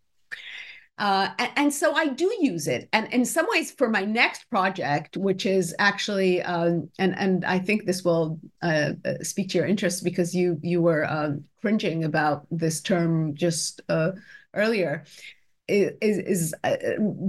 [0.97, 4.47] Uh, and, and, so I do use it, and in some ways, for my next
[4.51, 9.57] project, which is actually, um, and and I think this will uh, uh speak to
[9.57, 14.11] your interest because you you were um, cringing about this term just uh,
[14.53, 15.03] earlier.
[15.67, 16.75] Is is uh,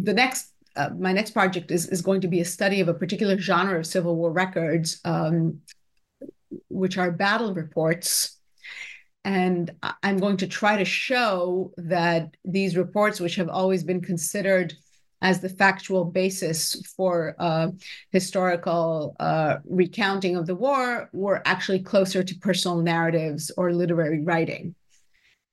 [0.03, 2.95] the next uh, my next project is is going to be a study of a
[2.95, 5.61] particular genre of Civil War records, um,
[6.69, 8.35] which are battle reports
[9.25, 9.71] and
[10.03, 14.75] I'm going to try to show that these reports, which have always been considered
[15.23, 17.69] as the factual basis for uh,
[18.11, 24.75] historical uh, recounting of the war, were actually closer to personal narratives or literary writing.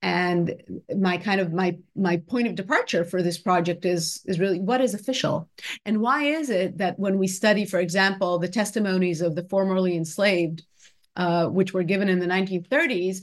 [0.02, 4.58] And my kind of my my point of departure for this project is is really
[4.58, 5.48] what is official,
[5.86, 9.96] and why is it that when we study, for example, the testimonies of the formerly
[9.96, 10.64] enslaved,
[11.14, 13.18] uh, which were given in the 1930s,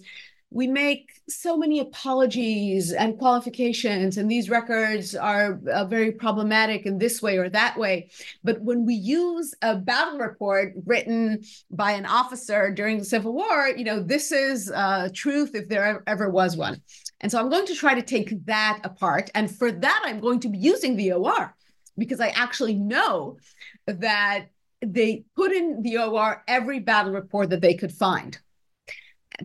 [0.52, 6.98] we make so many apologies and qualifications, and these records are uh, very problematic in
[6.98, 8.10] this way or that way.
[8.44, 13.70] But when we use a battle report written by an officer during the Civil War,
[13.78, 16.82] you know, this is uh, truth if there ever was one.
[17.22, 19.30] And so I'm going to try to take that apart.
[19.36, 21.56] And for that, I'm going to be using the OR
[21.96, 23.38] because I actually know
[23.86, 24.48] that
[24.82, 28.40] they put in the OR every battle report that they could find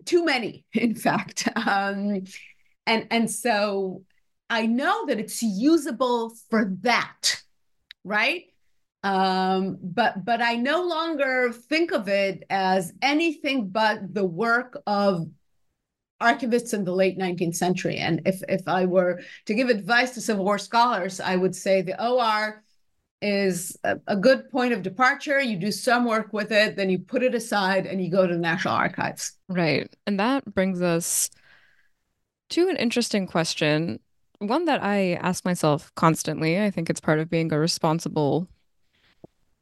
[0.05, 1.47] too many, in fact.
[1.55, 2.23] Um,
[2.85, 4.03] and and so
[4.49, 7.41] I know that it's usable for that,
[8.03, 8.43] right?
[9.03, 15.27] Um, but but I no longer think of it as anything but the work of
[16.21, 17.97] archivists in the late 19th century.
[17.97, 21.81] And if if I were to give advice to Civil War scholars, I would say
[21.81, 22.63] the OR
[23.21, 25.39] is a, a, good point of departure.
[25.39, 28.33] You do some work with it, then you put it aside and you go to
[28.33, 29.33] the National Archives.
[29.47, 29.93] Right.
[30.05, 31.29] And that brings us
[32.49, 33.99] to an interesting question,
[34.39, 36.61] one that I ask myself constantly.
[36.61, 38.47] I think it's part of being a responsible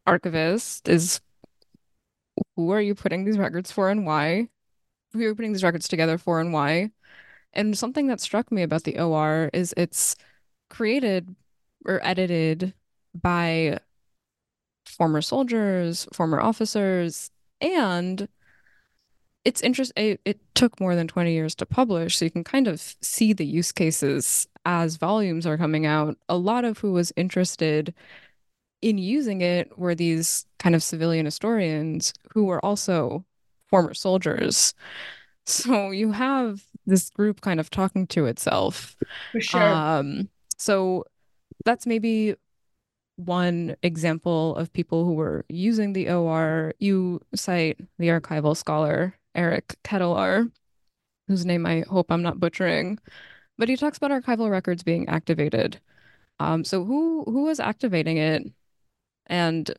[0.05, 1.21] archivist is
[2.55, 4.49] who are you putting these records for and why?
[5.11, 6.91] Who are you putting these records together for and why?
[7.53, 10.15] And something that struck me about the OR is it's
[10.69, 11.35] created
[11.85, 12.73] or edited
[13.14, 13.80] by
[14.86, 18.28] former soldiers, former officers, and
[19.45, 20.03] it's interesting.
[20.05, 23.34] It, it, took more than 20 years to publish, so you can kind of see
[23.34, 26.16] the use cases as volumes are coming out.
[26.30, 27.93] A lot of who was interested
[28.82, 33.26] in using it were these kind of civilian historians who were also
[33.68, 34.74] former soldiers.
[35.45, 38.95] So you have this group kind of talking to itself.
[39.34, 39.61] For sure.
[39.61, 41.03] Um, so
[41.66, 42.36] that's maybe
[43.16, 49.76] one example of people who were using the OR, you cite the archival scholar Eric
[49.84, 50.51] Ketelaar,
[51.28, 52.99] whose name I hope I'm not butchering,
[53.57, 55.80] but he talks about archival records being activated.
[56.39, 58.43] Um, so who who is activating it,
[59.28, 59.72] and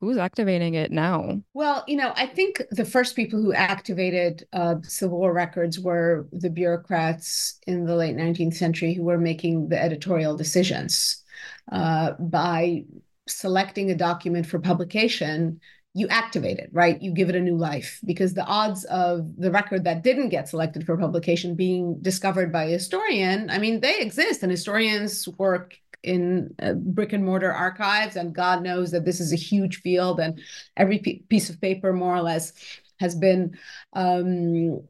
[0.00, 1.40] who's activating it now?
[1.54, 6.26] Well, you know, I think the first people who activated uh, Civil War records were
[6.32, 11.21] the bureaucrats in the late 19th century who were making the editorial decisions
[11.70, 12.84] uh, by
[13.28, 15.60] selecting a document for publication,
[15.94, 17.00] you activate it, right?
[17.02, 20.48] You give it a new life because the odds of the record that didn't get
[20.48, 25.76] selected for publication being discovered by a historian, I mean, they exist, and historians work
[26.02, 30.18] in uh, brick and mortar archives, and God knows that this is a huge field,
[30.18, 30.40] and
[30.76, 30.98] every
[31.28, 32.52] piece of paper, more or less,
[32.98, 33.56] has been
[33.92, 34.82] um,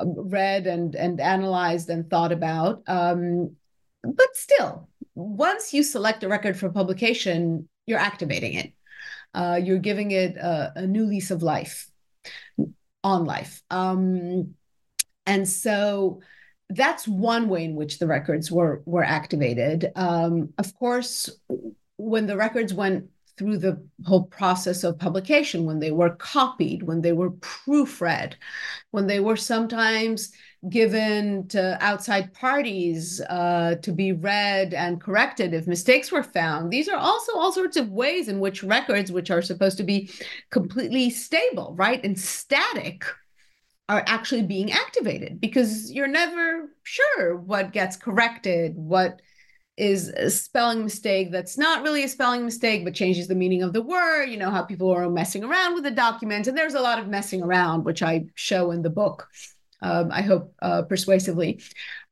[0.00, 2.82] read and and analyzed and thought about.
[2.86, 3.56] Um,
[4.02, 4.89] but still,
[5.20, 8.72] once you select a record for publication, you're activating it.
[9.34, 11.88] Uh, you're giving it a, a, new lease of life
[13.04, 13.62] on life.
[13.70, 14.54] Um,
[15.24, 16.20] and so
[16.68, 19.92] that's one way in which the records were were activated.
[19.94, 21.30] Um, of course,
[21.96, 27.00] when the records went through the whole process of publication, when they were copied, when
[27.00, 28.34] they were proofread,
[28.90, 30.32] when they were sometimes
[30.68, 36.70] given to outside parties uh, to be read and corrected if mistakes were found.
[36.70, 40.10] These are also all sorts of ways in which records, which are supposed to be
[40.50, 43.04] completely stable, right, and static,
[43.88, 49.20] are actually being activated because you're never sure what gets corrected, what
[49.76, 53.72] is a spelling mistake that's not really a spelling mistake but changes the meaning of
[53.72, 56.80] the word you know how people are messing around with the document and there's a
[56.80, 59.26] lot of messing around which i show in the book
[59.82, 61.60] um, i hope uh, persuasively.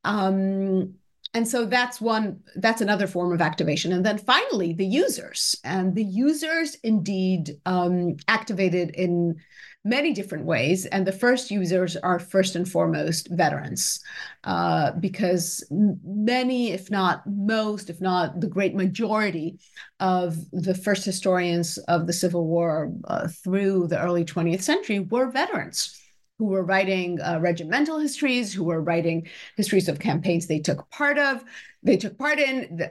[0.05, 0.95] Um,
[1.35, 3.93] and so that's one that's another form of activation.
[3.93, 5.57] And then finally the users.
[5.63, 9.37] And the users indeed um, activated in
[9.85, 10.87] many different ways.
[10.87, 14.01] And the first users are first and foremost veterans,
[14.45, 19.59] uh, because many, if not most, if not the great majority
[20.01, 25.31] of the first historians of the Civil War uh, through the early 20th century were
[25.31, 25.98] veterans
[26.39, 29.27] who were writing uh, regimental histories, who were writing
[29.57, 31.45] histories of campaigns they took part of,
[31.83, 32.89] they took part in,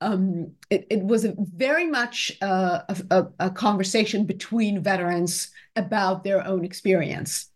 [0.00, 2.80] um, it, it, was very much uh,
[3.10, 7.48] a, a, conversation between veterans about their own experience.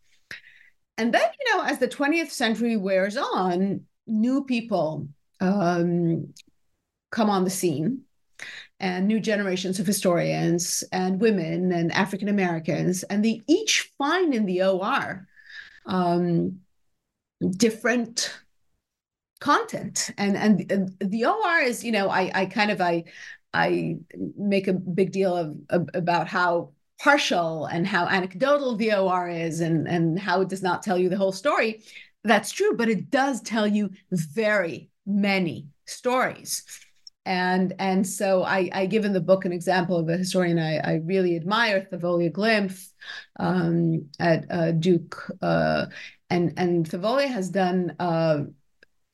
[0.96, 5.08] And then, you know, as the 20th century wears on, new people
[5.40, 6.32] um,
[7.10, 8.05] come on the scene
[8.80, 14.44] and new generations of historians and women and African Americans, and they each find in
[14.44, 15.26] the OR
[15.86, 16.60] um,
[17.56, 18.38] different
[19.40, 20.10] content.
[20.18, 23.04] And, and the or is you know i i kind of i
[23.52, 23.96] i
[24.36, 29.60] make a big deal of, of about how partial and how anecdotal the or is
[29.60, 31.82] and and how it does not tell you the whole story.
[32.24, 36.64] That's true but it does tell you very many stories
[37.26, 40.78] and and so I, I give in the book an example of a historian I,
[40.78, 42.88] I really admire, Thavolia Glymph
[43.38, 45.86] um, at uh, Duke, uh,
[46.30, 48.44] and and Thavolia has done uh,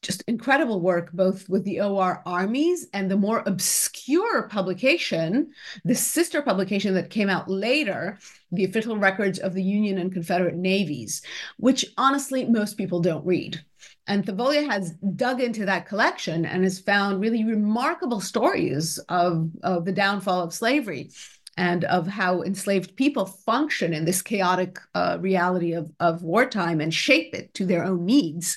[0.02, 5.52] just incredible work both with the OR armies and the more obscure publication,
[5.84, 8.18] the sister publication that came out later,
[8.50, 11.22] the official records of the Union and Confederate navies,
[11.56, 13.64] which honestly most people don't read.
[14.08, 19.84] And Thavolia has dug into that collection and has found really remarkable stories of, of
[19.84, 21.10] the downfall of slavery
[21.56, 26.92] and of how enslaved people function in this chaotic uh, reality of, of wartime and
[26.92, 28.56] shape it to their own needs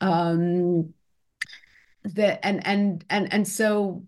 [0.00, 0.92] um
[2.04, 4.04] that and and and and so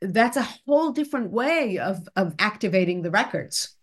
[0.00, 3.74] that's a whole different way of of activating the records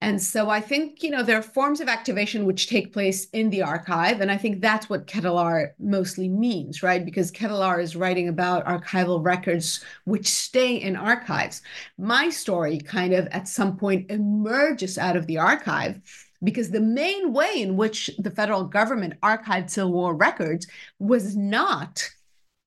[0.00, 3.50] and so I think, you know, there are forms of activation which take place in
[3.50, 4.20] the archive.
[4.20, 7.04] And I think that's what Ketelaar mostly means, right?
[7.04, 11.62] Because Ketelaar is writing about archival records which stay in archives.
[11.98, 16.00] My story kind of at some point emerges out of the archive
[16.42, 20.66] because the main way in which the federal government archived Civil War records
[20.98, 22.08] was not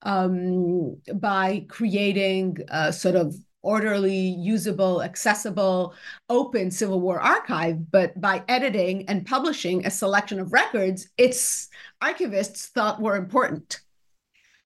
[0.03, 5.93] um, by creating a sort of orderly, usable, accessible,
[6.29, 11.69] open Civil War archive, but by editing and publishing a selection of records its
[12.01, 13.81] archivists thought were important.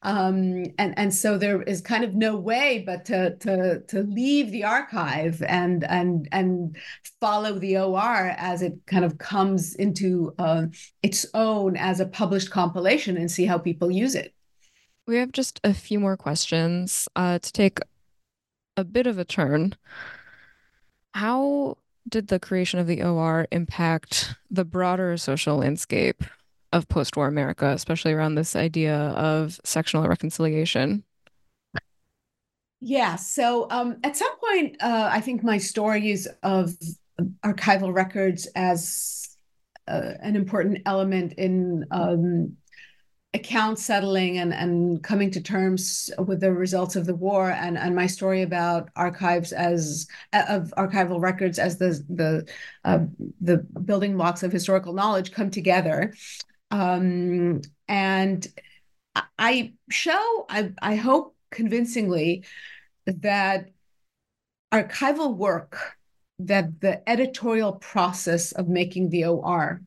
[0.05, 4.51] Um, and and so there is kind of no way but to to to leave
[4.51, 6.77] the archive and and and
[7.19, 10.67] follow the OR as it kind of comes into uh,
[11.01, 14.35] its own as a published compilation and see how people use it.
[15.07, 17.79] We have just a few more questions uh, to take
[18.77, 19.73] a bit of a turn.
[21.15, 21.77] How
[22.07, 26.23] did the creation of the OR impact the broader social landscape
[26.73, 31.03] of post-war America, especially around this idea of sectional reconciliation?
[32.81, 33.15] Yeah.
[33.15, 36.71] So um, at some point, uh, I think my stories of
[37.43, 39.37] archival records as
[39.87, 42.57] uh, an important element in um,
[43.33, 47.93] account settling and, and coming to terms with the results of the war and, and
[47.93, 52.47] my story about archives as of archival records as the the
[52.85, 52.99] uh,
[53.41, 56.13] the building blocks of historical knowledge come together
[56.75, 58.45] um, and
[59.39, 62.43] I show, I, I hope convincingly,
[63.05, 63.69] that
[64.73, 65.95] archival work,
[66.39, 69.81] that the editorial process of making the OR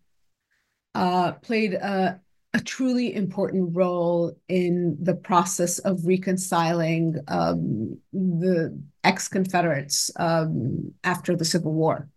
[0.95, 2.21] uh, played a,
[2.55, 11.45] a truly important role in the process of reconciling um, the ex-Confederates um, after the
[11.45, 12.09] Civil War,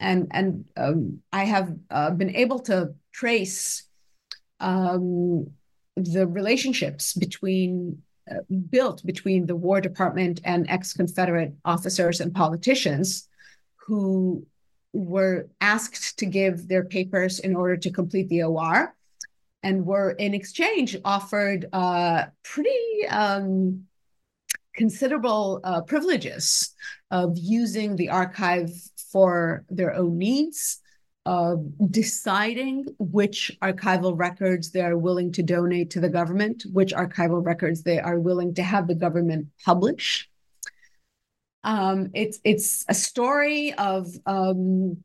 [0.00, 3.84] and and um, I have uh, been able to trace
[4.60, 5.50] um,
[5.96, 8.40] the relationships between uh,
[8.70, 13.28] built between the War Department and ex-Confederate officers and politicians
[13.76, 14.46] who
[14.92, 18.94] were asked to give their papers in order to complete the OR
[19.62, 23.84] and were in exchange offered uh, pretty um,
[24.74, 26.74] considerable uh, privileges
[27.10, 28.70] of using the archive
[29.14, 30.80] for their own needs,
[31.24, 37.42] of deciding which archival records they are willing to donate to the government, which archival
[37.52, 40.28] records they are willing to have the government publish.
[41.62, 45.02] Um, it's it's a story of um,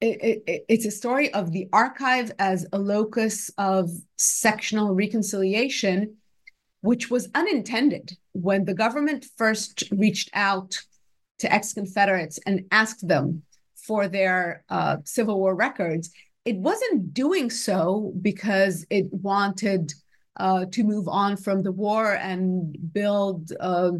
[0.00, 3.88] it, it, it's a story of the archive as a locus of
[4.18, 6.16] sectional reconciliation,
[6.82, 10.82] which was unintended when the government first reached out
[11.38, 13.42] to ex-Confederates and asked them
[13.74, 16.10] for their uh, Civil War records.
[16.44, 19.92] It wasn't doing so because it wanted
[20.38, 23.52] uh, to move on from the war and build.
[23.58, 23.92] Uh,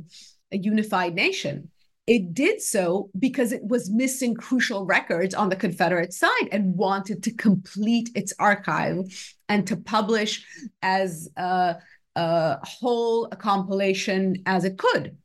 [0.53, 1.71] a unified nation.
[2.07, 7.25] It did so because it was missing crucial records on the Confederate side and wanted
[7.25, 10.47] to complete its archive and to publish
[10.83, 11.77] as a,
[12.15, 15.17] a whole a compilation as it could.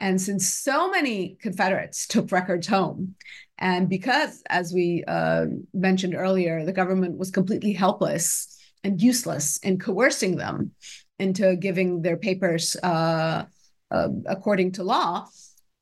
[0.00, 3.14] And since so many Confederates took records home,
[3.58, 5.44] and because, as we uh,
[5.74, 10.72] mentioned earlier, the government was completely helpless and useless in coercing them
[11.18, 13.44] into giving their papers uh,
[13.90, 15.26] uh, according to law.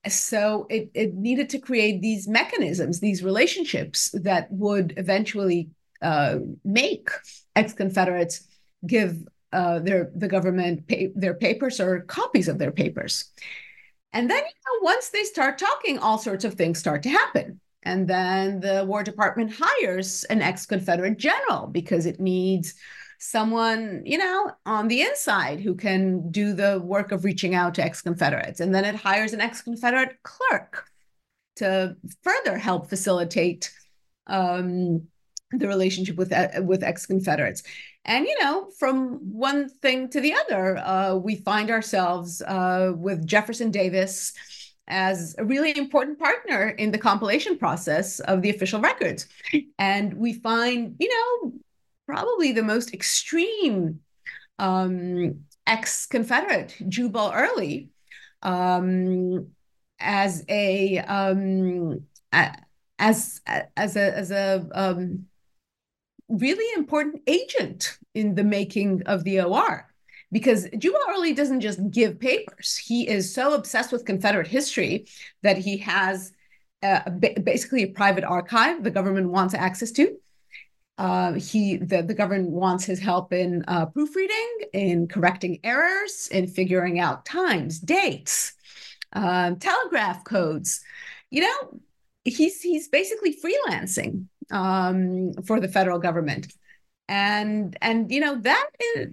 [0.08, 5.70] So it, it needed to create these mechanisms, these relationships that would eventually
[6.02, 7.10] uh, make
[7.54, 8.46] ex-Confederates
[8.84, 13.30] give uh, their the government pay, their papers or copies of their papers.
[14.12, 17.60] And then, you know, once they start talking, all sorts of things start to happen.
[17.82, 22.74] And then the War Department hires an ex Confederate general because it needs
[23.18, 27.84] someone, you know, on the inside who can do the work of reaching out to
[27.84, 28.60] ex Confederates.
[28.60, 30.84] And then it hires an ex Confederate clerk
[31.56, 33.72] to further help facilitate
[34.26, 35.08] um,
[35.52, 37.62] the relationship with uh, with ex Confederates.
[38.04, 43.26] And you know, from one thing to the other, uh, we find ourselves uh, with
[43.26, 44.32] Jefferson Davis
[44.88, 49.26] as a really important partner in the compilation process of the official records.
[49.78, 51.52] And we find, you know,
[52.06, 54.00] probably the most extreme
[54.58, 57.90] um, ex-Confederate, Jubal Early,
[58.42, 59.48] um,
[60.00, 62.04] as a um,
[62.98, 63.40] as
[63.76, 65.26] as a as a um,
[66.28, 69.86] really important agent in the making of the OR.
[70.30, 75.06] Because Jubal Early doesn't just give papers; he is so obsessed with Confederate history
[75.42, 76.32] that he has
[76.82, 80.16] uh, basically a private archive the government wants access to
[80.98, 86.48] uh, he the, the government wants his help in uh, proofreading, in correcting errors, in
[86.48, 88.52] figuring out times, dates,
[89.12, 90.80] um, telegraph codes.
[91.30, 91.80] You know,
[92.24, 96.52] he's he's basically freelancing um, for the federal government,
[97.08, 99.08] and and you know that is,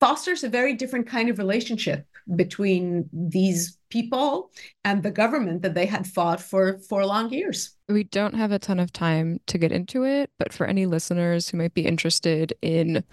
[0.00, 2.06] fosters a very different kind of relationship
[2.36, 4.50] between these people
[4.84, 7.74] and the government that they had fought for for long years.
[7.88, 11.48] We don't have a ton of time to get into it, but for any listeners
[11.48, 13.04] who might be interested in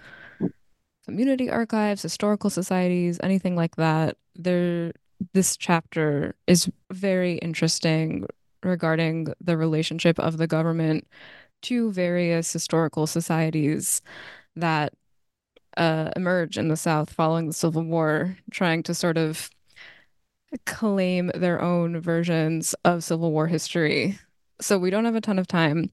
[1.04, 4.92] community archives, historical societies, anything like that, there
[5.32, 8.26] this chapter is very interesting
[8.62, 11.06] regarding the relationship of the government
[11.62, 14.02] to various historical societies
[14.56, 14.92] that
[15.76, 19.50] uh, emerge in the South following the Civil War, trying to sort of
[20.66, 24.18] claim their own versions of Civil War history.
[24.60, 25.90] So we don't have a ton of time,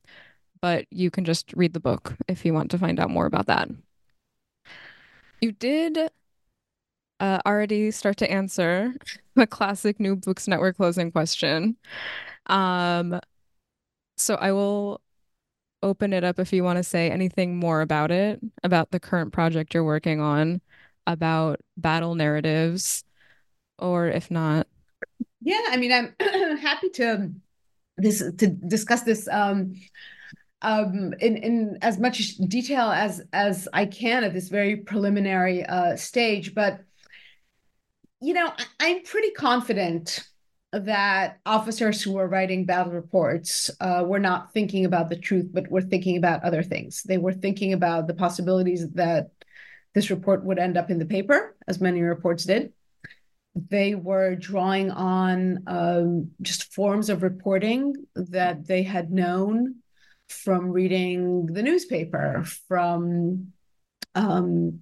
[0.61, 3.47] but you can just read the book if you want to find out more about
[3.47, 3.69] that.
[5.41, 5.97] You did
[7.19, 8.93] uh, already start to answer
[9.35, 11.77] the classic New Books Network closing question.
[12.49, 13.19] Um,
[14.17, 15.01] so I will
[15.81, 19.31] open it up if you want to say anything more about it, about the current
[19.31, 20.61] project you're working on,
[21.07, 23.03] about battle narratives,
[23.77, 24.67] or if not.
[25.41, 27.31] Yeah, I mean, I'm happy to
[27.97, 29.73] this to discuss this um,
[30.61, 35.95] um, in in as much detail as as I can at this very preliminary uh,
[35.95, 36.53] stage.
[36.53, 36.81] But
[38.21, 40.27] you know, I, I'm pretty confident
[40.71, 45.69] that officers who were writing battle reports uh, were not thinking about the truth, but
[45.71, 47.01] were thinking about other things.
[47.03, 49.31] They were thinking about the possibilities that
[49.95, 52.73] this report would end up in the paper, as many reports did.
[53.55, 59.77] They were drawing on um, just forms of reporting that they had known
[60.27, 63.53] from reading the newspaper, from
[64.13, 64.81] um,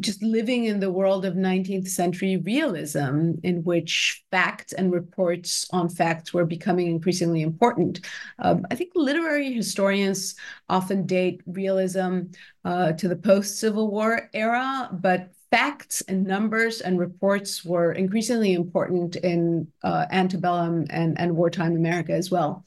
[0.00, 5.88] just living in the world of 19th century realism, in which facts and reports on
[5.88, 8.00] facts were becoming increasingly important.
[8.38, 10.34] Um, I think literary historians
[10.68, 12.20] often date realism
[12.64, 18.54] uh, to the post Civil War era, but facts and numbers and reports were increasingly
[18.54, 22.64] important in uh, antebellum and, and wartime America as well.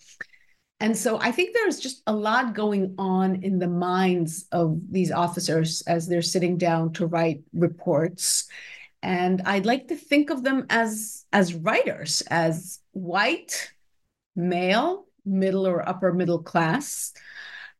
[0.85, 5.11] And so I think there's just a lot going on in the minds of these
[5.11, 8.47] officers as they're sitting down to write reports.
[9.01, 13.73] And I'd like to think of them as as writers, as white,
[14.35, 17.13] male, middle or upper middle class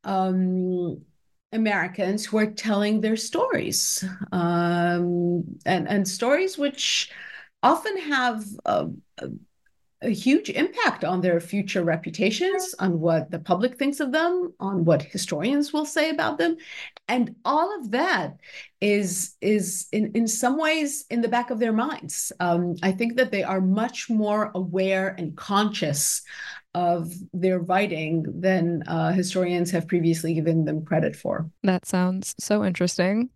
[0.04, 1.00] um,
[1.52, 7.12] Americans who are telling their stories, um, and and stories which
[7.62, 8.44] often have.
[8.66, 8.88] a
[10.06, 14.86] a huge impact on their future reputations, on what the public thinks of them, on
[14.86, 16.56] what historians will say about them.
[17.08, 18.38] And all of that
[18.80, 22.32] is, is in, in some ways in the back of their minds.
[22.40, 26.22] Um, I think that they are much more aware and conscious
[26.74, 31.50] of their writing than uh, historians have previously given them credit for.
[31.64, 33.30] That sounds so interesting.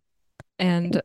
[0.60, 1.02] And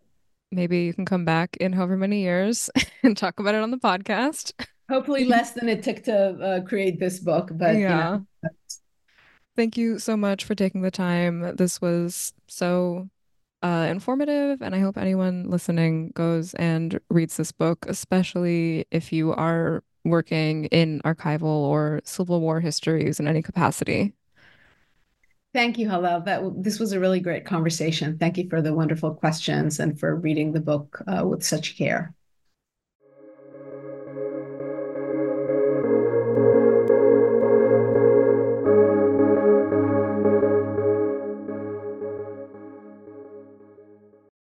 [0.50, 2.70] maybe you can come back in however many years
[3.02, 4.52] and talk about it on the podcast.
[4.88, 8.18] Hopefully, less than it took to uh, create this book, but yeah.
[8.42, 8.50] You know.
[9.56, 11.54] Thank you so much for taking the time.
[11.56, 13.08] This was so
[13.62, 19.32] uh, informative, and I hope anyone listening goes and reads this book, especially if you
[19.32, 24.12] are working in archival or Civil War histories in any capacity.
[25.54, 26.24] Thank you, Hallel.
[26.24, 28.18] That this was a really great conversation.
[28.18, 32.12] Thank you for the wonderful questions and for reading the book uh, with such care.